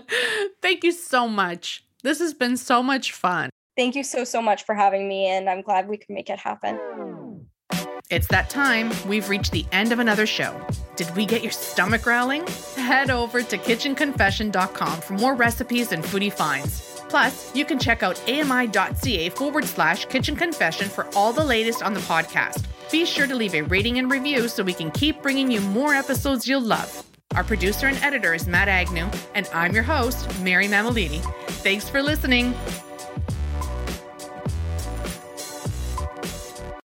Thank 0.62 0.84
you 0.84 0.92
so 0.92 1.28
much. 1.28 1.84
This 2.02 2.20
has 2.20 2.32
been 2.32 2.56
so 2.56 2.82
much 2.82 3.12
fun. 3.12 3.50
Thank 3.78 3.94
you 3.94 4.02
so, 4.02 4.24
so 4.24 4.42
much 4.42 4.64
for 4.64 4.74
having 4.74 5.06
me. 5.06 5.26
And 5.28 5.48
I'm 5.48 5.62
glad 5.62 5.88
we 5.88 5.98
could 5.98 6.10
make 6.10 6.28
it 6.28 6.40
happen. 6.40 6.80
It's 8.10 8.26
that 8.26 8.50
time. 8.50 8.90
We've 9.06 9.28
reached 9.28 9.52
the 9.52 9.64
end 9.70 9.92
of 9.92 10.00
another 10.00 10.26
show. 10.26 10.60
Did 10.96 11.14
we 11.14 11.24
get 11.24 11.44
your 11.44 11.52
stomach 11.52 12.02
growling? 12.02 12.44
Head 12.74 13.10
over 13.10 13.40
to 13.40 13.56
kitchenconfession.com 13.56 15.00
for 15.00 15.14
more 15.14 15.36
recipes 15.36 15.92
and 15.92 16.02
foodie 16.02 16.32
finds. 16.32 17.00
Plus, 17.08 17.54
you 17.54 17.64
can 17.64 17.78
check 17.78 18.02
out 18.02 18.20
ami.ca 18.28 19.28
forward 19.28 19.64
slash 19.64 20.06
kitchen 20.06 20.34
confession 20.34 20.88
for 20.88 21.06
all 21.14 21.32
the 21.32 21.44
latest 21.44 21.80
on 21.80 21.94
the 21.94 22.00
podcast. 22.00 22.64
Be 22.90 23.04
sure 23.04 23.28
to 23.28 23.34
leave 23.36 23.54
a 23.54 23.62
rating 23.62 24.00
and 24.00 24.10
review 24.10 24.48
so 24.48 24.64
we 24.64 24.74
can 24.74 24.90
keep 24.90 25.22
bringing 25.22 25.52
you 25.52 25.60
more 25.60 25.94
episodes 25.94 26.48
you'll 26.48 26.62
love. 26.62 27.04
Our 27.36 27.44
producer 27.44 27.86
and 27.86 27.96
editor 27.98 28.34
is 28.34 28.48
Matt 28.48 28.66
Agnew, 28.66 29.08
and 29.36 29.48
I'm 29.54 29.72
your 29.72 29.84
host, 29.84 30.28
Mary 30.40 30.66
Mammoliti. 30.66 31.20
Thanks 31.62 31.88
for 31.88 32.02
listening. 32.02 32.54